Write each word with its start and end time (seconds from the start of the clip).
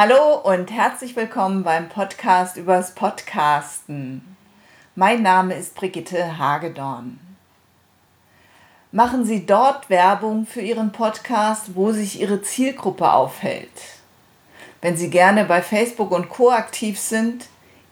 Hallo 0.00 0.36
und 0.36 0.70
herzlich 0.70 1.16
willkommen 1.16 1.64
beim 1.64 1.88
Podcast 1.88 2.56
übers 2.56 2.94
Podcasten. 2.94 4.36
Mein 4.94 5.22
Name 5.22 5.54
ist 5.56 5.74
Brigitte 5.74 6.38
Hagedorn. 6.38 7.18
Machen 8.92 9.24
Sie 9.24 9.44
dort 9.44 9.90
Werbung 9.90 10.46
für 10.46 10.60
Ihren 10.60 10.92
Podcast, 10.92 11.74
wo 11.74 11.90
sich 11.90 12.20
Ihre 12.20 12.42
Zielgruppe 12.42 13.12
aufhält. 13.12 13.72
Wenn 14.82 14.96
Sie 14.96 15.10
gerne 15.10 15.44
bei 15.46 15.62
Facebook 15.62 16.12
und 16.12 16.28
Co 16.28 16.52
aktiv 16.52 17.00
sind, 17.00 17.46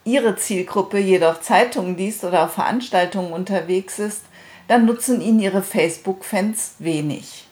Ihre 0.05 0.37
Zielgruppe 0.37 0.99
jedoch 0.99 1.41
Zeitungen 1.41 1.97
liest 1.97 2.23
oder 2.23 2.45
auf 2.45 2.53
Veranstaltungen 2.53 3.33
unterwegs 3.33 3.99
ist, 3.99 4.23
dann 4.69 4.87
nutzen 4.87 5.21
Ihnen 5.21 5.41
Ihre 5.41 5.65
Facebook-Fans 5.65 6.77
wenig 6.79 7.46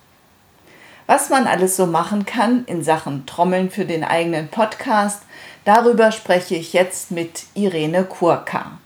was 1.07 1.29
man 1.29 1.47
alles 1.47 1.77
so 1.77 1.87
machen 1.87 2.25
kann 2.25 2.65
in 2.67 2.83
Sachen 2.83 3.27
Trommeln 3.27 3.71
für 3.71 3.85
den 3.85 4.05
eigenen 4.05 4.49
Podcast. 4.49 5.23
Darüber 5.65 6.13
spreche 6.13 6.55
ich 6.57 6.73
jetzt 6.73 7.11
mit 7.11 7.45
Irene 7.55 8.05
Kurka. 8.05 8.79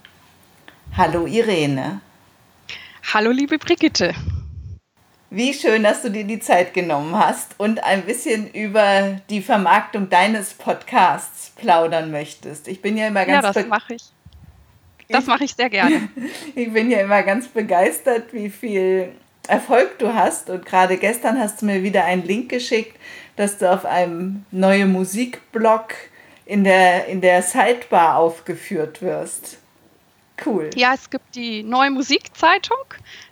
Hallo 0.97 1.27
Irene. 1.27 2.01
Hallo 3.12 3.31
liebe 3.31 3.59
Brigitte. 3.59 4.15
Wie 5.31 5.53
schön, 5.53 5.83
dass 5.83 6.03
du 6.03 6.11
dir 6.11 6.25
die 6.25 6.41
Zeit 6.41 6.73
genommen 6.73 7.15
hast 7.15 7.55
und 7.59 7.85
ein 7.85 8.03
bisschen 8.03 8.51
über 8.51 9.21
die 9.29 9.43
Vermarktung 9.43 10.09
deines 10.09 10.55
Podcasts 10.55 11.51
plaudern 11.51 12.11
möchtest. 12.11 12.67
Ich 12.67 12.81
bin 12.81 12.97
ja 12.97 13.09
immer 13.09 13.27
ganz 13.27 13.45
Ja, 13.45 13.53
das 13.53 13.67
mache 13.67 13.95
ich. 13.95 14.03
Das 15.11 15.27
mache 15.27 15.45
ich 15.45 15.55
sehr 15.55 15.71
gerne. 15.71 16.09
ich 16.55 16.73
bin 16.73 16.91
ja 16.91 17.01
immer 17.01 17.23
ganz 17.23 17.48
begeistert, 17.48 18.33
wie 18.33 18.51
viel 18.51 19.12
Erfolg 19.48 19.98
du 19.98 20.14
hast. 20.14 20.50
Und 20.50 20.64
gerade 20.64 20.97
gestern 20.97 21.39
hast 21.39 21.62
du 21.62 21.67
mir 21.67 21.83
wieder 21.83 22.05
einen 22.05 22.25
Link 22.25 22.48
geschickt, 22.50 22.97
dass 23.36 23.59
du 23.59 23.73
auf 23.73 23.84
einem 23.84 24.45
neuen 24.50 24.92
Musikblog 24.92 25.95
in 26.45 26.64
der, 26.64 27.06
in 27.06 27.20
der 27.20 27.42
Sidebar 27.42 28.17
aufgeführt 28.17 29.03
wirst. 29.03 29.58
Cool. 30.45 30.70
Ja, 30.75 30.95
es 30.95 31.11
gibt 31.11 31.34
die 31.34 31.62
Neue 31.62 31.91
Musikzeitung. 31.91 32.78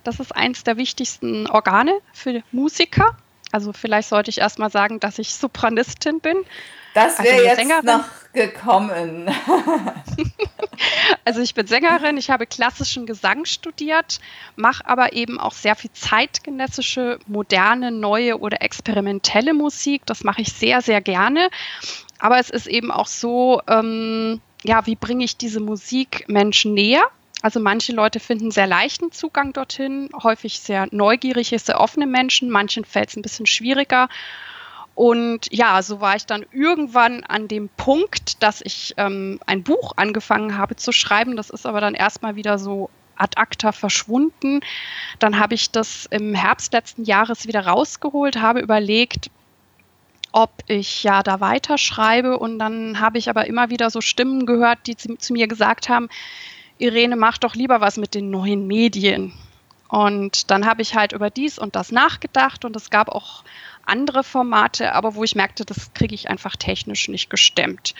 Das 0.03 0.19
ist 0.19 0.35
eins 0.35 0.63
der 0.63 0.77
wichtigsten 0.77 1.47
Organe 1.47 1.99
für 2.13 2.43
Musiker. 2.51 3.17
Also 3.51 3.71
vielleicht 3.73 4.09
sollte 4.09 4.29
ich 4.29 4.39
erstmal 4.39 4.71
sagen, 4.71 4.99
dass 4.99 5.19
ich 5.19 5.33
Sopranistin 5.33 6.19
bin. 6.19 6.37
Das 6.97 7.19
wäre 7.19 7.35
also 7.35 7.45
jetzt 7.45 7.57
Sängerin. 7.57 7.85
noch 7.85 8.05
gekommen. 8.33 9.29
also 11.25 11.41
ich 11.41 11.53
bin 11.53 11.67
Sängerin, 11.67 12.17
ich 12.17 12.31
habe 12.31 12.47
klassischen 12.47 13.05
Gesang 13.05 13.45
studiert, 13.45 14.19
mache 14.55 14.83
aber 14.87 15.13
eben 15.13 15.39
auch 15.39 15.51
sehr 15.51 15.75
viel 15.75 15.91
zeitgenössische, 15.91 17.19
moderne, 17.27 17.91
neue 17.91 18.39
oder 18.39 18.63
experimentelle 18.63 19.53
Musik. 19.53 20.07
Das 20.07 20.23
mache 20.23 20.41
ich 20.41 20.53
sehr, 20.53 20.81
sehr 20.81 20.99
gerne. 21.01 21.49
Aber 22.17 22.39
es 22.39 22.49
ist 22.49 22.65
eben 22.65 22.91
auch 22.91 23.07
so, 23.07 23.61
ähm, 23.67 24.41
ja, 24.63 24.87
wie 24.87 24.95
bringe 24.95 25.23
ich 25.23 25.37
diese 25.37 25.59
Musik 25.59 26.25
Menschen 26.27 26.73
näher? 26.73 27.03
Also 27.43 27.59
manche 27.59 27.91
Leute 27.91 28.19
finden 28.19 28.49
sehr 28.49 28.65
leichten 28.65 29.11
Zugang 29.11 29.53
dorthin, 29.53 30.09
häufig 30.23 30.59
sehr 30.59 30.87
neugierige, 30.89 31.59
sehr 31.59 31.79
offene 31.79 32.07
Menschen, 32.07 32.49
manchen 32.49 32.83
fällt 32.83 33.09
es 33.09 33.15
ein 33.15 33.21
bisschen 33.21 33.45
schwieriger. 33.45 34.09
Und 34.97 35.53
ja, 35.53 35.83
so 35.83 36.01
war 36.01 36.15
ich 36.15 36.25
dann 36.25 36.43
irgendwann 36.51 37.23
an 37.23 37.47
dem 37.47 37.69
Punkt, 37.69 38.41
dass 38.41 38.61
ich 38.61 38.95
ähm, 38.97 39.39
ein 39.45 39.61
Buch 39.61 39.93
angefangen 39.95 40.57
habe 40.57 40.75
zu 40.75 40.91
schreiben. 40.91 41.37
Das 41.37 41.51
ist 41.51 41.67
aber 41.67 41.81
dann 41.81 41.93
erstmal 41.93 42.35
wieder 42.35 42.57
so 42.57 42.89
ad 43.15 43.39
acta 43.39 43.73
verschwunden. 43.73 44.61
Dann 45.19 45.37
habe 45.37 45.53
ich 45.53 45.69
das 45.69 46.07
im 46.07 46.33
Herbst 46.33 46.73
letzten 46.73 47.03
Jahres 47.03 47.45
wieder 47.45 47.67
rausgeholt, 47.67 48.41
habe 48.41 48.59
überlegt, 48.59 49.29
ob 50.31 50.63
ich 50.65 51.03
ja 51.03 51.21
da 51.21 51.41
weiterschreibe. 51.41 52.39
Und 52.39 52.57
dann 52.57 52.99
habe 52.99 53.19
ich 53.19 53.29
aber 53.29 53.45
immer 53.45 53.69
wieder 53.69 53.91
so 53.91 54.01
Stimmen 54.01 54.47
gehört, 54.47 54.79
die 54.87 54.95
zu, 54.95 55.15
zu 55.15 55.31
mir 55.31 55.47
gesagt 55.47 55.89
haben, 55.89 56.09
Irene, 56.79 57.17
mach 57.17 57.37
doch 57.37 57.53
lieber 57.53 57.81
was 57.81 57.97
mit 57.97 58.15
den 58.15 58.31
neuen 58.31 58.65
Medien. 58.65 59.31
Und 59.89 60.51
dann 60.51 60.65
habe 60.65 60.81
ich 60.81 60.95
halt 60.95 61.13
über 61.13 61.29
dies 61.29 61.57
und 61.57 61.75
das 61.75 61.91
nachgedacht 61.91 62.65
und 62.65 62.75
es 62.75 62.89
gab 62.89 63.09
auch 63.09 63.43
andere 63.85 64.23
Formate, 64.23 64.93
aber 64.93 65.15
wo 65.15 65.23
ich 65.23 65.35
merkte, 65.35 65.63
das 65.63 65.93
kriege 65.93 66.13
ich 66.13 66.29
einfach 66.29 66.55
technisch 66.55 67.07
nicht 67.07 67.29
gestemmt. 67.29 67.93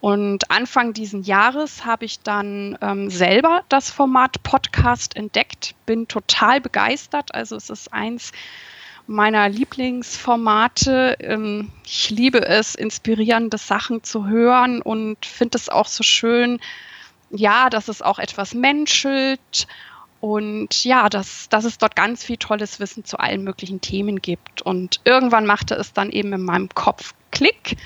Und 0.00 0.50
Anfang 0.50 0.92
diesen 0.92 1.22
Jahres 1.22 1.86
habe 1.86 2.04
ich 2.04 2.20
dann 2.20 2.76
ähm, 2.82 3.08
selber 3.08 3.62
das 3.68 3.90
Format 3.90 4.42
Podcast 4.42 5.16
entdeckt, 5.16 5.74
bin 5.86 6.06
total 6.06 6.60
begeistert. 6.60 7.34
Also 7.34 7.56
es 7.56 7.70
ist 7.70 7.92
eins 7.94 8.32
meiner 9.06 9.48
Lieblingsformate. 9.48 11.16
Ähm, 11.20 11.72
ich 11.84 12.10
liebe 12.10 12.44
es, 12.44 12.74
inspirierende 12.74 13.56
Sachen 13.56 14.04
zu 14.04 14.26
hören 14.26 14.82
und 14.82 15.24
finde 15.24 15.56
es 15.56 15.70
auch 15.70 15.88
so 15.88 16.02
schön, 16.02 16.60
ja, 17.30 17.70
dass 17.70 17.88
es 17.88 18.02
auch 18.02 18.18
etwas 18.18 18.54
menschelt 18.54 19.66
und 20.20 20.84
ja, 20.84 21.08
dass, 21.08 21.48
dass 21.48 21.64
es 21.64 21.78
dort 21.78 21.96
ganz 21.96 22.24
viel 22.24 22.36
tolles 22.36 22.80
Wissen 22.80 23.04
zu 23.04 23.18
allen 23.18 23.44
möglichen 23.44 23.80
Themen 23.80 24.20
gibt. 24.20 24.62
Und 24.62 25.00
irgendwann 25.04 25.46
machte 25.46 25.74
es 25.74 25.92
dann 25.92 26.10
eben 26.10 26.32
in 26.32 26.42
meinem 26.42 26.68
Kopf 26.70 27.14
Klick, 27.30 27.76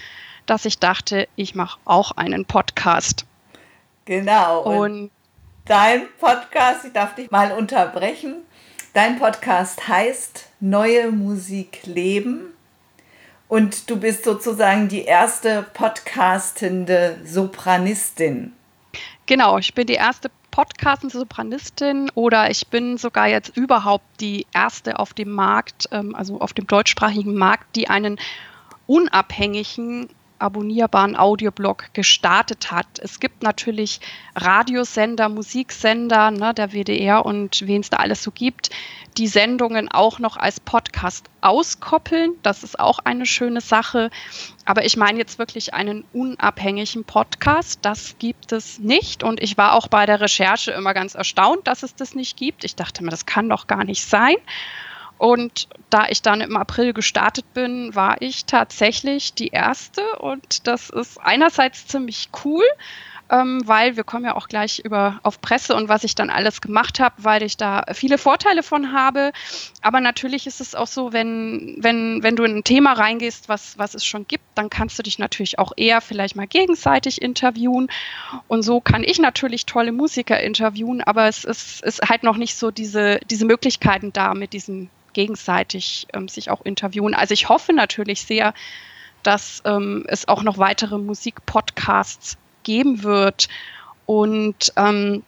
dass 0.46 0.64
ich 0.64 0.78
dachte, 0.78 1.28
ich 1.36 1.54
mache 1.54 1.78
auch 1.84 2.12
einen 2.12 2.44
Podcast. 2.44 3.26
Genau. 4.04 4.62
Und, 4.62 4.76
und 4.76 5.10
dein 5.64 6.02
Podcast, 6.18 6.84
ich 6.84 6.92
darf 6.92 7.14
dich 7.14 7.30
mal 7.30 7.52
unterbrechen. 7.52 8.36
Dein 8.92 9.18
Podcast 9.18 9.86
heißt 9.88 10.48
Neue 10.60 11.12
Musik 11.12 11.80
leben. 11.84 12.52
Und 13.48 13.90
du 13.90 13.98
bist 13.98 14.24
sozusagen 14.24 14.88
die 14.88 15.02
erste 15.02 15.64
podcastende 15.74 17.18
Sopranistin. 17.24 18.52
Genau, 19.26 19.58
ich 19.58 19.74
bin 19.74 19.86
die 19.86 19.94
erste 19.94 20.30
Podcast-Sopranistin 20.50 22.10
oder 22.14 22.50
ich 22.50 22.66
bin 22.68 22.98
sogar 22.98 23.28
jetzt 23.28 23.56
überhaupt 23.56 24.04
die 24.20 24.46
erste 24.52 24.98
auf 24.98 25.14
dem 25.14 25.30
Markt, 25.30 25.88
ähm, 25.92 26.14
also 26.14 26.40
auf 26.40 26.52
dem 26.52 26.66
deutschsprachigen 26.66 27.34
Markt, 27.34 27.76
die 27.76 27.88
einen 27.88 28.18
unabhängigen 28.86 30.08
abonnierbaren 30.40 31.16
Audioblog 31.16 31.92
gestartet 31.92 32.70
hat. 32.72 32.86
Es 33.00 33.20
gibt 33.20 33.42
natürlich 33.42 34.00
Radiosender, 34.34 35.28
Musiksender, 35.28 36.30
ne, 36.30 36.54
der 36.54 36.72
WDR 36.72 37.24
und 37.24 37.66
wen 37.66 37.80
es 37.80 37.90
da 37.90 37.98
alles 37.98 38.22
so 38.22 38.30
gibt, 38.30 38.70
die 39.16 39.26
Sendungen 39.26 39.88
auch 39.88 40.18
noch 40.18 40.36
als 40.36 40.60
Podcast 40.60 41.26
auskoppeln. 41.40 42.34
Das 42.42 42.62
ist 42.62 42.78
auch 42.78 43.00
eine 43.00 43.26
schöne 43.26 43.60
Sache. 43.60 44.10
Aber 44.64 44.84
ich 44.84 44.96
meine 44.96 45.18
jetzt 45.18 45.38
wirklich 45.38 45.74
einen 45.74 46.04
unabhängigen 46.12 47.04
Podcast. 47.04 47.80
Das 47.82 48.16
gibt 48.18 48.52
es 48.52 48.78
nicht. 48.78 49.22
Und 49.22 49.42
ich 49.42 49.58
war 49.58 49.74
auch 49.74 49.88
bei 49.88 50.06
der 50.06 50.20
Recherche 50.20 50.70
immer 50.72 50.94
ganz 50.94 51.14
erstaunt, 51.14 51.66
dass 51.66 51.82
es 51.82 51.94
das 51.94 52.14
nicht 52.14 52.36
gibt. 52.36 52.64
Ich 52.64 52.76
dachte 52.76 53.02
mir, 53.02 53.10
das 53.10 53.26
kann 53.26 53.48
doch 53.48 53.66
gar 53.66 53.84
nicht 53.84 54.04
sein. 54.04 54.36
Und 55.20 55.68
da 55.90 56.06
ich 56.08 56.22
dann 56.22 56.40
im 56.40 56.56
April 56.56 56.94
gestartet 56.94 57.52
bin, 57.52 57.94
war 57.94 58.22
ich 58.22 58.46
tatsächlich 58.46 59.34
die 59.34 59.48
erste 59.48 60.00
und 60.16 60.66
das 60.66 60.88
ist 60.88 61.20
einerseits 61.20 61.86
ziemlich 61.86 62.30
cool, 62.42 62.64
ähm, 63.28 63.60
weil 63.66 63.96
wir 63.96 64.04
kommen 64.04 64.24
ja 64.24 64.34
auch 64.34 64.48
gleich 64.48 64.78
über 64.78 65.20
auf 65.22 65.42
Presse 65.42 65.76
und 65.76 65.90
was 65.90 66.04
ich 66.04 66.14
dann 66.14 66.30
alles 66.30 66.62
gemacht 66.62 67.00
habe, 67.00 67.16
weil 67.18 67.42
ich 67.42 67.58
da 67.58 67.84
viele 67.92 68.16
Vorteile 68.16 68.62
von 68.62 68.94
habe. 68.94 69.32
Aber 69.82 70.00
natürlich 70.00 70.46
ist 70.46 70.62
es 70.62 70.74
auch 70.74 70.86
so, 70.86 71.12
wenn, 71.12 71.76
wenn, 71.80 72.22
wenn 72.22 72.34
du 72.34 72.44
in 72.44 72.56
ein 72.56 72.64
Thema 72.64 72.94
reingehst, 72.94 73.50
was, 73.50 73.76
was 73.76 73.92
es 73.92 74.06
schon 74.06 74.26
gibt, 74.26 74.44
dann 74.54 74.70
kannst 74.70 74.98
du 74.98 75.02
dich 75.02 75.18
natürlich 75.18 75.58
auch 75.58 75.72
eher 75.76 76.00
vielleicht 76.00 76.34
mal 76.34 76.46
gegenseitig 76.46 77.20
interviewen. 77.20 77.88
Und 78.48 78.62
so 78.62 78.80
kann 78.80 79.04
ich 79.04 79.18
natürlich 79.18 79.66
tolle 79.66 79.92
Musiker 79.92 80.40
interviewen, 80.40 81.02
aber 81.02 81.28
es 81.28 81.44
ist, 81.44 81.82
ist 81.82 82.08
halt 82.08 82.22
noch 82.22 82.38
nicht 82.38 82.56
so 82.56 82.70
diese, 82.70 83.20
diese 83.28 83.44
Möglichkeiten 83.44 84.14
da 84.14 84.32
mit 84.32 84.54
diesen 84.54 84.88
gegenseitig 85.12 86.06
ähm, 86.12 86.28
sich 86.28 86.50
auch 86.50 86.62
interviewen. 86.62 87.14
Also 87.14 87.34
ich 87.34 87.48
hoffe 87.48 87.72
natürlich 87.72 88.22
sehr, 88.22 88.54
dass 89.22 89.62
ähm, 89.64 90.04
es 90.08 90.28
auch 90.28 90.42
noch 90.42 90.58
weitere 90.58 90.98
Musikpodcasts 90.98 92.38
geben 92.62 93.02
wird. 93.02 93.48
Und 94.06 94.72
ähm, 94.76 95.22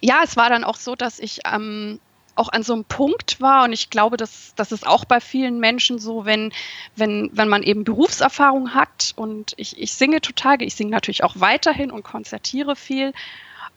ja, 0.00 0.20
es 0.24 0.36
war 0.36 0.48
dann 0.48 0.64
auch 0.64 0.76
so, 0.76 0.96
dass 0.96 1.18
ich 1.18 1.40
ähm, 1.50 2.00
auch 2.34 2.48
an 2.48 2.62
so 2.62 2.72
einem 2.72 2.84
Punkt 2.84 3.40
war 3.40 3.64
und 3.64 3.72
ich 3.72 3.90
glaube, 3.90 4.16
dass 4.16 4.54
das 4.56 4.72
ist 4.72 4.86
auch 4.86 5.04
bei 5.04 5.20
vielen 5.20 5.60
Menschen 5.60 5.98
so, 5.98 6.24
wenn, 6.24 6.52
wenn, 6.96 7.30
wenn 7.32 7.48
man 7.48 7.62
eben 7.62 7.84
Berufserfahrung 7.84 8.74
hat 8.74 9.12
und 9.16 9.52
ich, 9.56 9.78
ich 9.78 9.92
singe 9.92 10.20
total, 10.20 10.62
ich 10.62 10.74
singe 10.74 10.90
natürlich 10.90 11.24
auch 11.24 11.34
weiterhin 11.36 11.90
und 11.90 12.04
konzertiere 12.04 12.74
viel, 12.74 13.12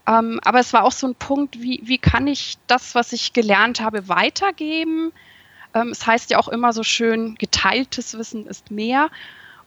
ähm, 0.08 0.40
aber 0.44 0.60
es 0.60 0.74
war 0.74 0.84
auch 0.84 0.92
so 0.92 1.08
ein 1.08 1.16
Punkt, 1.16 1.60
wie, 1.62 1.82
wie 1.84 1.98
kann 1.98 2.28
ich 2.28 2.58
das, 2.68 2.96
was 2.96 3.14
ich 3.14 3.34
gelernt 3.34 3.80
habe, 3.82 4.08
weitergeben? 4.08 5.12
Ähm, 5.74 5.90
es 5.90 6.06
heißt 6.06 6.30
ja 6.30 6.38
auch 6.38 6.48
immer 6.48 6.74
so 6.74 6.84
schön, 6.84 7.36
geteiltes 7.36 8.18
Wissen 8.18 8.46
ist 8.46 8.72
mehr. 8.72 9.10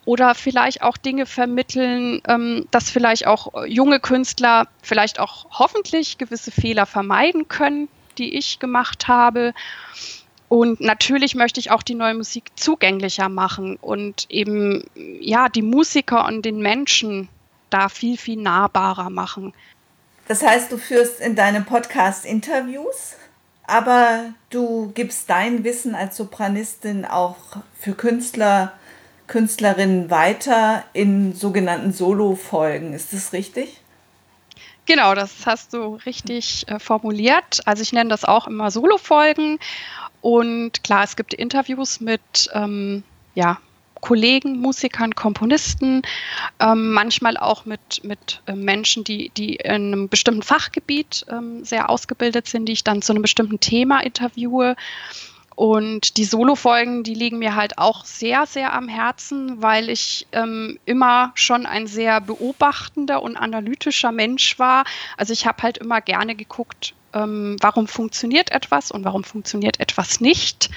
Oder 0.04 0.34
vielleicht 0.34 0.82
auch 0.82 0.96
Dinge 0.96 1.26
vermitteln, 1.26 2.22
ähm, 2.26 2.66
dass 2.70 2.90
vielleicht 2.90 3.26
auch 3.26 3.66
junge 3.66 4.00
Künstler 4.00 4.68
vielleicht 4.82 5.20
auch 5.20 5.46
hoffentlich 5.50 6.16
gewisse 6.16 6.50
Fehler 6.50 6.86
vermeiden 6.86 7.48
können, 7.48 7.88
die 8.16 8.36
ich 8.36 8.58
gemacht 8.58 9.06
habe. 9.08 9.52
Und 10.48 10.80
natürlich 10.80 11.34
möchte 11.34 11.60
ich 11.60 11.70
auch 11.70 11.82
die 11.82 11.94
neue 11.94 12.14
Musik 12.14 12.52
zugänglicher 12.56 13.28
machen 13.28 13.76
und 13.76 14.26
eben 14.30 14.84
ja 15.20 15.50
die 15.50 15.62
Musiker 15.62 16.26
und 16.26 16.42
den 16.42 16.60
Menschen 16.60 17.28
da 17.68 17.90
viel, 17.90 18.16
viel 18.16 18.40
nahbarer 18.40 19.10
machen. 19.10 19.52
Das 20.28 20.42
heißt, 20.42 20.70
du 20.70 20.76
führst 20.76 21.20
in 21.20 21.34
deinem 21.34 21.64
Podcast 21.64 22.26
Interviews, 22.26 23.16
aber 23.66 24.34
du 24.50 24.92
gibst 24.94 25.30
dein 25.30 25.64
Wissen 25.64 25.94
als 25.94 26.18
Sopranistin 26.18 27.06
auch 27.06 27.36
für 27.80 27.94
Künstler, 27.94 28.72
Künstlerinnen 29.26 30.10
weiter 30.10 30.84
in 30.92 31.34
sogenannten 31.34 31.94
Solo-Folgen. 31.94 32.92
Ist 32.92 33.14
das 33.14 33.32
richtig? 33.32 33.80
Genau, 34.84 35.14
das 35.14 35.46
hast 35.46 35.72
du 35.72 35.96
richtig 36.06 36.66
äh, 36.68 36.78
formuliert. 36.78 37.60
Also 37.64 37.82
ich 37.82 37.92
nenne 37.92 38.10
das 38.10 38.24
auch 38.24 38.46
immer 38.46 38.70
Solo-Folgen. 38.70 39.58
Und 40.20 40.84
klar, 40.84 41.04
es 41.04 41.16
gibt 41.16 41.32
Interviews 41.32 42.00
mit 42.00 42.50
ähm, 42.52 43.02
ja, 43.34 43.58
Kollegen, 44.00 44.58
Musikern, 44.60 45.14
Komponisten, 45.14 46.02
ähm, 46.60 46.92
manchmal 46.92 47.36
auch 47.36 47.64
mit, 47.64 48.04
mit 48.04 48.42
äh, 48.46 48.54
Menschen, 48.54 49.04
die, 49.04 49.30
die 49.30 49.56
in 49.56 49.70
einem 49.70 50.08
bestimmten 50.08 50.42
Fachgebiet 50.42 51.26
ähm, 51.28 51.64
sehr 51.64 51.90
ausgebildet 51.90 52.48
sind, 52.48 52.66
die 52.66 52.72
ich 52.72 52.84
dann 52.84 53.02
zu 53.02 53.12
einem 53.12 53.22
bestimmten 53.22 53.60
Thema 53.60 54.00
interviewe. 54.00 54.76
Und 55.58 56.18
die 56.18 56.24
Solo-Folgen, 56.24 57.02
die 57.02 57.14
liegen 57.14 57.40
mir 57.40 57.56
halt 57.56 57.78
auch 57.78 58.04
sehr, 58.04 58.46
sehr 58.46 58.72
am 58.72 58.86
Herzen, 58.86 59.60
weil 59.60 59.90
ich 59.90 60.28
ähm, 60.30 60.78
immer 60.84 61.32
schon 61.34 61.66
ein 61.66 61.88
sehr 61.88 62.20
beobachtender 62.20 63.20
und 63.22 63.36
analytischer 63.36 64.12
Mensch 64.12 64.60
war. 64.60 64.84
Also 65.16 65.32
ich 65.32 65.46
habe 65.46 65.64
halt 65.64 65.78
immer 65.78 66.00
gerne 66.00 66.36
geguckt, 66.36 66.94
ähm, 67.12 67.56
warum 67.60 67.88
funktioniert 67.88 68.52
etwas 68.52 68.92
und 68.92 69.04
warum 69.04 69.24
funktioniert 69.24 69.80
etwas 69.80 70.20
nicht 70.20 70.70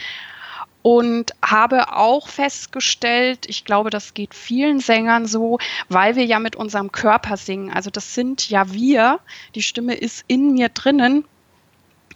und 0.81 1.31
habe 1.43 1.95
auch 1.95 2.27
festgestellt, 2.27 3.45
ich 3.47 3.65
glaube, 3.65 3.89
das 3.89 4.13
geht 4.13 4.33
vielen 4.33 4.79
Sängern 4.79 5.25
so, 5.25 5.59
weil 5.89 6.15
wir 6.15 6.25
ja 6.25 6.39
mit 6.39 6.55
unserem 6.55 6.91
Körper 6.91 7.37
singen. 7.37 7.71
Also 7.71 7.89
das 7.89 8.15
sind 8.15 8.49
ja 8.49 8.71
wir, 8.71 9.19
die 9.53 9.61
Stimme 9.61 9.93
ist 9.93 10.23
in 10.27 10.53
mir 10.53 10.69
drinnen. 10.69 11.25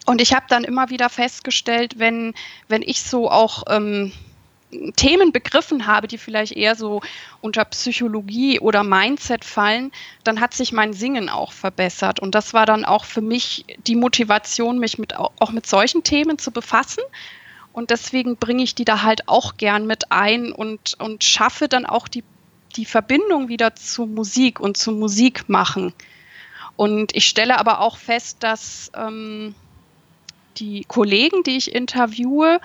Und 0.05 0.21
ich 0.21 0.33
habe 0.33 0.45
dann 0.49 0.63
immer 0.63 0.89
wieder 0.89 1.09
festgestellt, 1.09 1.99
wenn, 1.99 2.33
wenn 2.67 2.81
ich 2.81 3.01
so 3.01 3.29
auch 3.29 3.63
ähm, 3.69 4.11
Themen 4.95 5.31
begriffen 5.31 5.87
habe, 5.87 6.07
die 6.07 6.17
vielleicht 6.17 6.51
eher 6.51 6.75
so 6.75 7.01
unter 7.41 7.65
Psychologie 7.65 8.59
oder 8.59 8.83
Mindset 8.83 9.45
fallen, 9.45 9.91
dann 10.23 10.41
hat 10.41 10.53
sich 10.53 10.71
mein 10.71 10.93
Singen 10.93 11.29
auch 11.29 11.51
verbessert. 11.51 12.19
Und 12.19 12.35
das 12.35 12.53
war 12.53 12.65
dann 12.65 12.83
auch 12.83 13.05
für 13.05 13.21
mich 13.21 13.65
die 13.85 13.95
Motivation, 13.95 14.79
mich 14.79 14.97
mit, 14.97 15.15
auch 15.15 15.51
mit 15.51 15.67
solchen 15.67 16.03
Themen 16.03 16.39
zu 16.39 16.51
befassen 16.51 17.03
und 17.75 17.89
deswegen 17.89 18.37
bringe 18.37 18.63
ich 18.63 18.73
die 18.73 18.85
da 18.85 19.03
halt 19.03 19.27
auch 19.27 19.57
gern 19.57 19.85
mit 19.85 20.09
ein 20.09 20.53
und, 20.53 20.95
und 20.97 21.25
schaffe 21.25 21.67
dann 21.67 21.85
auch 21.85 22.07
die, 22.07 22.23
die 22.77 22.85
Verbindung 22.85 23.49
wieder 23.49 23.75
zur 23.75 24.07
Musik 24.07 24.61
und 24.61 24.77
zum 24.77 24.97
Musik 24.97 25.49
machen. 25.49 25.91
Und 26.77 27.13
ich 27.13 27.27
stelle 27.27 27.59
aber 27.59 27.81
auch 27.81 27.97
fest, 27.97 28.37
dass 28.39 28.91
ähm, 28.95 29.55
die 30.55 30.85
Kollegen, 30.87 31.43
die 31.43 31.57
ich 31.57 31.75
interviewe, 31.75 32.61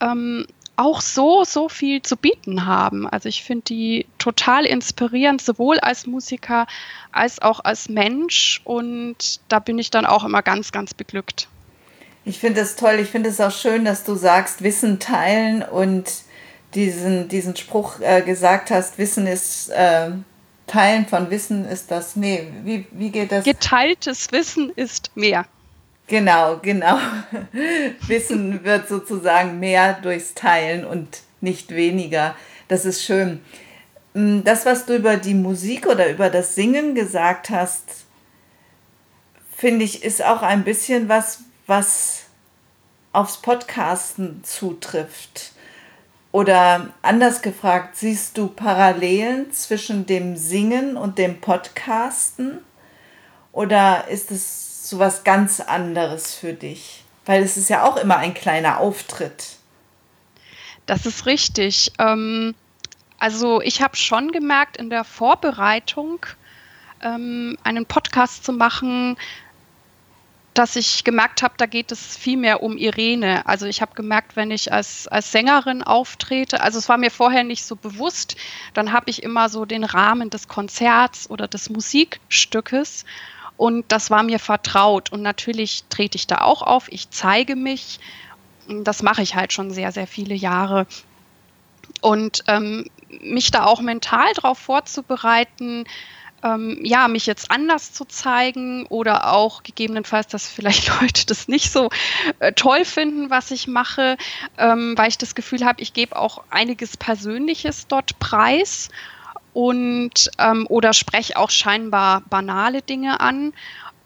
ähm, 0.00 0.46
auch 0.74 1.00
so, 1.00 1.44
so 1.44 1.68
viel 1.68 2.02
zu 2.02 2.16
bieten 2.16 2.66
haben. 2.66 3.06
Also 3.06 3.28
ich 3.28 3.44
finde 3.44 3.66
die 3.66 4.06
total 4.18 4.66
inspirierend, 4.66 5.40
sowohl 5.40 5.78
als 5.78 6.08
Musiker 6.08 6.66
als 7.12 7.40
auch 7.40 7.60
als 7.60 7.88
Mensch. 7.88 8.60
Und 8.64 9.42
da 9.46 9.60
bin 9.60 9.78
ich 9.78 9.92
dann 9.92 10.06
auch 10.06 10.24
immer 10.24 10.42
ganz, 10.42 10.72
ganz 10.72 10.92
beglückt. 10.92 11.46
Ich 12.24 12.38
finde 12.38 12.60
es 12.60 12.76
toll. 12.76 12.98
Ich 13.00 13.08
finde 13.08 13.30
es 13.30 13.40
auch 13.40 13.50
schön, 13.50 13.84
dass 13.84 14.04
du 14.04 14.14
sagst, 14.14 14.62
Wissen 14.62 14.98
teilen 14.98 15.62
und 15.62 16.10
diesen, 16.74 17.28
diesen 17.28 17.56
Spruch 17.56 18.00
äh, 18.00 18.22
gesagt 18.22 18.70
hast, 18.70 18.98
Wissen 18.98 19.26
ist, 19.26 19.70
äh, 19.70 20.10
Teilen 20.66 21.06
von 21.06 21.30
Wissen 21.30 21.64
ist 21.64 21.90
das, 21.90 22.14
nee, 22.14 22.46
wie, 22.62 22.86
wie 22.92 23.10
geht 23.10 23.32
das? 23.32 23.44
Geteiltes 23.44 24.30
Wissen 24.30 24.70
ist 24.76 25.10
mehr. 25.16 25.44
Genau, 26.06 26.58
genau. 26.62 26.98
Wissen 28.06 28.64
wird 28.64 28.88
sozusagen 28.88 29.58
mehr 29.58 29.94
durchs 29.94 30.34
Teilen 30.34 30.84
und 30.84 31.22
nicht 31.40 31.70
weniger. 31.74 32.36
Das 32.68 32.84
ist 32.84 33.02
schön. 33.02 33.40
Mm, 34.14 34.42
das, 34.44 34.64
was 34.64 34.86
du 34.86 34.94
über 34.94 35.16
die 35.16 35.34
Musik 35.34 35.86
oder 35.86 36.08
über 36.08 36.30
das 36.30 36.54
Singen 36.54 36.94
gesagt 36.94 37.50
hast, 37.50 37.84
finde 39.56 39.84
ich, 39.84 40.04
ist 40.04 40.24
auch 40.24 40.42
ein 40.42 40.62
bisschen 40.62 41.08
was, 41.08 41.40
was 41.70 42.24
aufs 43.12 43.38
Podcasten 43.38 44.42
zutrifft? 44.42 45.52
Oder 46.32 46.90
anders 47.00 47.42
gefragt, 47.42 47.96
siehst 47.96 48.36
du 48.36 48.48
Parallelen 48.48 49.52
zwischen 49.52 50.04
dem 50.04 50.36
Singen 50.36 50.96
und 50.96 51.16
dem 51.16 51.40
Podcasten? 51.40 52.58
Oder 53.52 54.08
ist 54.08 54.32
es 54.32 54.90
so 54.90 54.98
was 54.98 55.22
ganz 55.22 55.60
anderes 55.60 56.34
für 56.34 56.52
dich? 56.52 57.04
Weil 57.24 57.42
es 57.42 57.56
ist 57.56 57.70
ja 57.70 57.84
auch 57.84 57.96
immer 57.96 58.16
ein 58.16 58.34
kleiner 58.34 58.80
Auftritt. 58.80 59.56
Das 60.86 61.06
ist 61.06 61.26
richtig. 61.26 61.92
Ähm, 61.98 62.54
also 63.18 63.60
ich 63.60 63.80
habe 63.80 63.96
schon 63.96 64.32
gemerkt 64.32 64.76
in 64.76 64.90
der 64.90 65.04
Vorbereitung, 65.04 66.26
ähm, 67.00 67.56
einen 67.62 67.86
Podcast 67.86 68.44
zu 68.44 68.52
machen, 68.52 69.16
dass 70.54 70.76
ich 70.76 71.04
gemerkt 71.04 71.42
habe, 71.42 71.54
da 71.56 71.66
geht 71.66 71.92
es 71.92 72.16
viel 72.16 72.36
mehr 72.36 72.62
um 72.62 72.76
Irene. 72.76 73.46
Also 73.46 73.66
ich 73.66 73.80
habe 73.82 73.94
gemerkt, 73.94 74.36
wenn 74.36 74.50
ich 74.50 74.72
als, 74.72 75.06
als 75.06 75.30
Sängerin 75.30 75.82
auftrete, 75.82 76.60
also 76.60 76.78
es 76.78 76.88
war 76.88 76.98
mir 76.98 77.10
vorher 77.10 77.44
nicht 77.44 77.64
so 77.64 77.76
bewusst, 77.76 78.36
dann 78.74 78.92
habe 78.92 79.10
ich 79.10 79.22
immer 79.22 79.48
so 79.48 79.64
den 79.64 79.84
Rahmen 79.84 80.28
des 80.28 80.48
Konzerts 80.48 81.30
oder 81.30 81.46
des 81.46 81.70
Musikstückes 81.70 83.04
und 83.60 83.92
das 83.92 84.10
war 84.10 84.22
mir 84.22 84.38
vertraut. 84.38 85.12
Und 85.12 85.20
natürlich 85.20 85.84
trete 85.90 86.16
ich 86.16 86.26
da 86.26 86.38
auch 86.38 86.62
auf, 86.62 86.90
ich 86.90 87.10
zeige 87.10 87.56
mich. 87.56 88.00
Das 88.68 89.02
mache 89.02 89.20
ich 89.20 89.34
halt 89.34 89.52
schon 89.52 89.70
sehr, 89.70 89.92
sehr 89.92 90.06
viele 90.06 90.34
Jahre. 90.34 90.86
Und 92.00 92.42
ähm, 92.46 92.86
mich 93.20 93.50
da 93.50 93.66
auch 93.66 93.82
mental 93.82 94.32
darauf 94.32 94.58
vorzubereiten, 94.58 95.84
ähm, 96.42 96.78
ja, 96.82 97.08
mich 97.08 97.26
jetzt 97.26 97.50
anders 97.50 97.92
zu 97.92 98.04
zeigen 98.04 98.86
oder 98.86 99.32
auch 99.32 99.62
gegebenenfalls, 99.62 100.28
dass 100.28 100.48
vielleicht 100.48 100.88
Leute 101.00 101.26
das 101.26 101.48
nicht 101.48 101.72
so 101.72 101.90
äh, 102.38 102.52
toll 102.52 102.84
finden, 102.84 103.30
was 103.30 103.50
ich 103.50 103.66
mache, 103.66 104.16
ähm, 104.58 104.94
weil 104.96 105.08
ich 105.08 105.18
das 105.18 105.34
Gefühl 105.34 105.64
habe, 105.64 105.82
ich 105.82 105.92
gebe 105.92 106.16
auch 106.16 106.42
einiges 106.50 106.96
Persönliches 106.96 107.86
dort 107.86 108.18
preis 108.18 108.88
und 109.52 110.30
ähm, 110.38 110.66
oder 110.68 110.92
spreche 110.92 111.36
auch 111.36 111.50
scheinbar 111.50 112.22
banale 112.22 112.82
Dinge 112.82 113.20
an. 113.20 113.52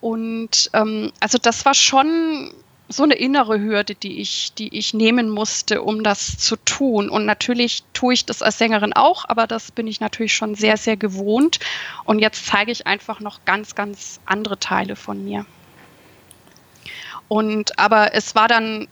Und 0.01 0.71
ähm, 0.75 1.13
also 1.21 1.39
das 1.39 1.65
war 1.65 1.75
schon 1.75 2.53
so 2.89 3.03
eine 3.03 3.15
innere 3.15 3.61
Hürde, 3.61 3.95
die 3.95 4.21
ich, 4.21 4.53
die 4.55 4.77
ich 4.77 4.93
nehmen 4.93 5.31
musste, 5.31 5.83
um 5.83 6.03
das 6.03 6.39
zu 6.39 6.57
tun. 6.57 7.09
Und 7.09 7.25
natürlich 7.25 7.83
tue 7.95 8.15
ich 8.15 8.27
das 8.27 8.43
als 8.43 8.59
Sängerin 8.59 8.93
auch, 8.93 9.25
aber 9.27 9.47
das 9.47 9.73
bin 9.73 9.87
ich 9.87 10.01
natürlich 10.01 10.35
schon 10.35 10.55
sehr, 10.55 10.77
sehr 10.77 10.97
gewohnt. 10.97 11.61
Und 12.05 12.19
jetzt 12.19 12.47
zeige 12.47 12.73
ich 12.73 12.87
einfach 12.87 13.21
noch 13.21 13.45
ganz, 13.45 13.75
ganz 13.75 14.21
andere 14.27 14.59
Teile 14.59 14.97
von 14.97 15.25
mir. 15.25 15.47
Und 17.29 17.79
aber 17.79 18.15
es 18.15 18.35
war 18.35 18.49
dann 18.49 18.87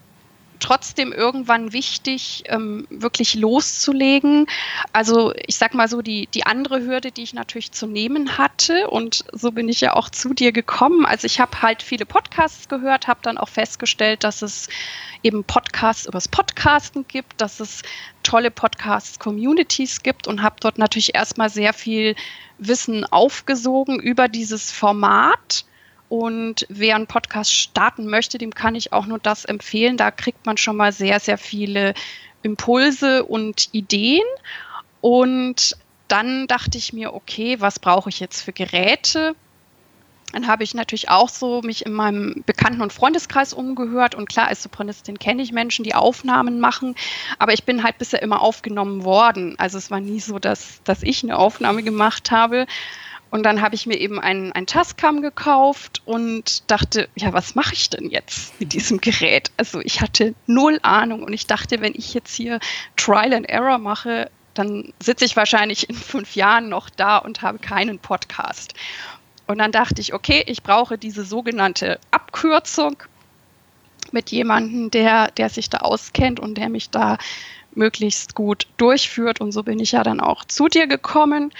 trotzdem 0.59 1.11
irgendwann 1.11 1.73
wichtig, 1.73 2.43
ähm, 2.47 2.87
wirklich 2.89 3.35
loszulegen. 3.35 4.47
Also 4.91 5.33
ich 5.47 5.57
sag 5.57 5.73
mal 5.73 5.87
so, 5.87 6.01
die, 6.01 6.27
die 6.27 6.45
andere 6.45 6.81
Hürde, 6.81 7.11
die 7.11 7.23
ich 7.23 7.33
natürlich 7.33 7.71
zu 7.71 7.87
nehmen 7.87 8.37
hatte, 8.37 8.89
und 8.89 9.25
so 9.31 9.51
bin 9.51 9.69
ich 9.69 9.81
ja 9.81 9.93
auch 9.95 10.09
zu 10.09 10.33
dir 10.33 10.51
gekommen. 10.51 11.05
Also 11.05 11.25
ich 11.25 11.39
habe 11.39 11.61
halt 11.61 11.83
viele 11.83 12.05
Podcasts 12.05 12.69
gehört, 12.69 13.07
habe 13.07 13.19
dann 13.23 13.37
auch 13.37 13.49
festgestellt, 13.49 14.23
dass 14.23 14.41
es 14.41 14.69
eben 15.23 15.43
Podcasts 15.43 16.05
übers 16.05 16.27
Podcasten 16.27 17.05
gibt, 17.07 17.39
dass 17.41 17.59
es 17.59 17.81
tolle 18.23 18.51
Podcast-Communities 18.51 20.03
gibt 20.03 20.27
und 20.27 20.41
habe 20.41 20.55
dort 20.59 20.77
natürlich 20.77 21.15
erstmal 21.15 21.49
sehr 21.49 21.73
viel 21.73 22.15
Wissen 22.57 23.05
aufgesogen 23.05 23.99
über 23.99 24.27
dieses 24.27 24.71
Format 24.71 25.65
und 26.13 26.67
wer 26.69 26.95
einen 26.95 27.07
Podcast 27.07 27.51
starten 27.51 28.05
möchte, 28.05 28.37
dem 28.37 28.53
kann 28.53 28.75
ich 28.75 28.93
auch 28.93 29.07
nur 29.07 29.17
das 29.17 29.45
empfehlen. 29.45 29.97
Da 29.97 30.11
kriegt 30.11 30.45
man 30.45 30.57
schon 30.57 30.77
mal 30.77 30.91
sehr, 30.91 31.19
sehr 31.19 31.39
viele 31.39 31.95
Impulse 32.43 33.25
und 33.25 33.69
Ideen. 33.71 34.21
Und 35.01 35.75
dann 36.07 36.45
dachte 36.45 36.77
ich 36.77 36.93
mir, 36.93 37.15
okay, 37.15 37.59
was 37.61 37.79
brauche 37.79 38.09
ich 38.09 38.19
jetzt 38.19 38.41
für 38.41 38.53
Geräte? 38.53 39.35
Dann 40.33 40.45
habe 40.45 40.63
ich 40.63 40.75
natürlich 40.75 41.09
auch 41.09 41.29
so 41.29 41.63
mich 41.63 41.83
in 41.83 41.93
meinem 41.93 42.43
Bekannten- 42.45 42.83
und 42.83 42.93
Freundeskreis 42.93 43.51
umgehört. 43.51 44.13
Und 44.13 44.29
klar, 44.29 44.49
als 44.49 44.61
Sopranistin 44.61 45.17
kenne 45.17 45.41
ich 45.41 45.51
Menschen, 45.51 45.83
die 45.83 45.95
Aufnahmen 45.95 46.59
machen. 46.59 46.93
Aber 47.39 47.53
ich 47.53 47.63
bin 47.63 47.81
halt 47.81 47.97
bisher 47.97 48.21
immer 48.21 48.41
aufgenommen 48.41 49.03
worden. 49.03 49.55
Also 49.57 49.79
es 49.79 49.89
war 49.89 49.99
nie 49.99 50.19
so, 50.19 50.37
dass, 50.37 50.83
dass 50.83 51.01
ich 51.01 51.23
eine 51.23 51.39
Aufnahme 51.39 51.81
gemacht 51.81 52.29
habe. 52.29 52.67
Und 53.33 53.41
dann 53.41 53.63
habe 53.63 53.73
ich 53.73 53.87
mir 53.87 53.97
eben 53.97 54.19
ein, 54.19 54.51
ein 54.51 54.67
Tascam 54.67 55.23
gekauft 55.23 56.03
und 56.05 56.69
dachte, 56.69 57.09
ja, 57.15 57.33
was 57.33 57.55
mache 57.55 57.73
ich 57.73 57.89
denn 57.89 58.11
jetzt 58.11 58.59
mit 58.59 58.73
diesem 58.73 59.01
Gerät? 59.01 59.49
Also 59.57 59.81
ich 59.81 60.01
hatte 60.01 60.35
null 60.45 60.77
Ahnung 60.83 61.23
und 61.23 61.33
ich 61.33 61.47
dachte, 61.47 61.81
wenn 61.81 61.95
ich 61.95 62.13
jetzt 62.13 62.35
hier 62.35 62.59
Trial 62.95 63.33
and 63.33 63.49
Error 63.49 63.79
mache, 63.79 64.29
dann 64.53 64.93
sitze 65.01 65.25
ich 65.25 65.35
wahrscheinlich 65.35 65.89
in 65.89 65.95
fünf 65.95 66.35
Jahren 66.35 66.69
noch 66.69 66.91
da 66.91 67.17
und 67.17 67.41
habe 67.41 67.57
keinen 67.57 67.97
Podcast. 67.97 68.75
Und 69.47 69.57
dann 69.57 69.71
dachte 69.71 69.99
ich, 69.99 70.13
okay, 70.13 70.43
ich 70.45 70.61
brauche 70.61 70.99
diese 70.99 71.25
sogenannte 71.25 71.99
Abkürzung 72.11 72.97
mit 74.11 74.29
jemandem, 74.29 74.91
der, 74.91 75.31
der 75.31 75.49
sich 75.49 75.71
da 75.71 75.79
auskennt 75.79 76.39
und 76.39 76.55
der 76.59 76.69
mich 76.69 76.91
da 76.91 77.17
möglichst 77.73 78.35
gut 78.35 78.67
durchführt. 78.77 79.41
Und 79.41 79.53
so 79.53 79.63
bin 79.63 79.79
ich 79.79 79.93
ja 79.93 80.03
dann 80.03 80.19
auch 80.19 80.45
zu 80.45 80.67
dir 80.67 80.85
gekommen. 80.85 81.51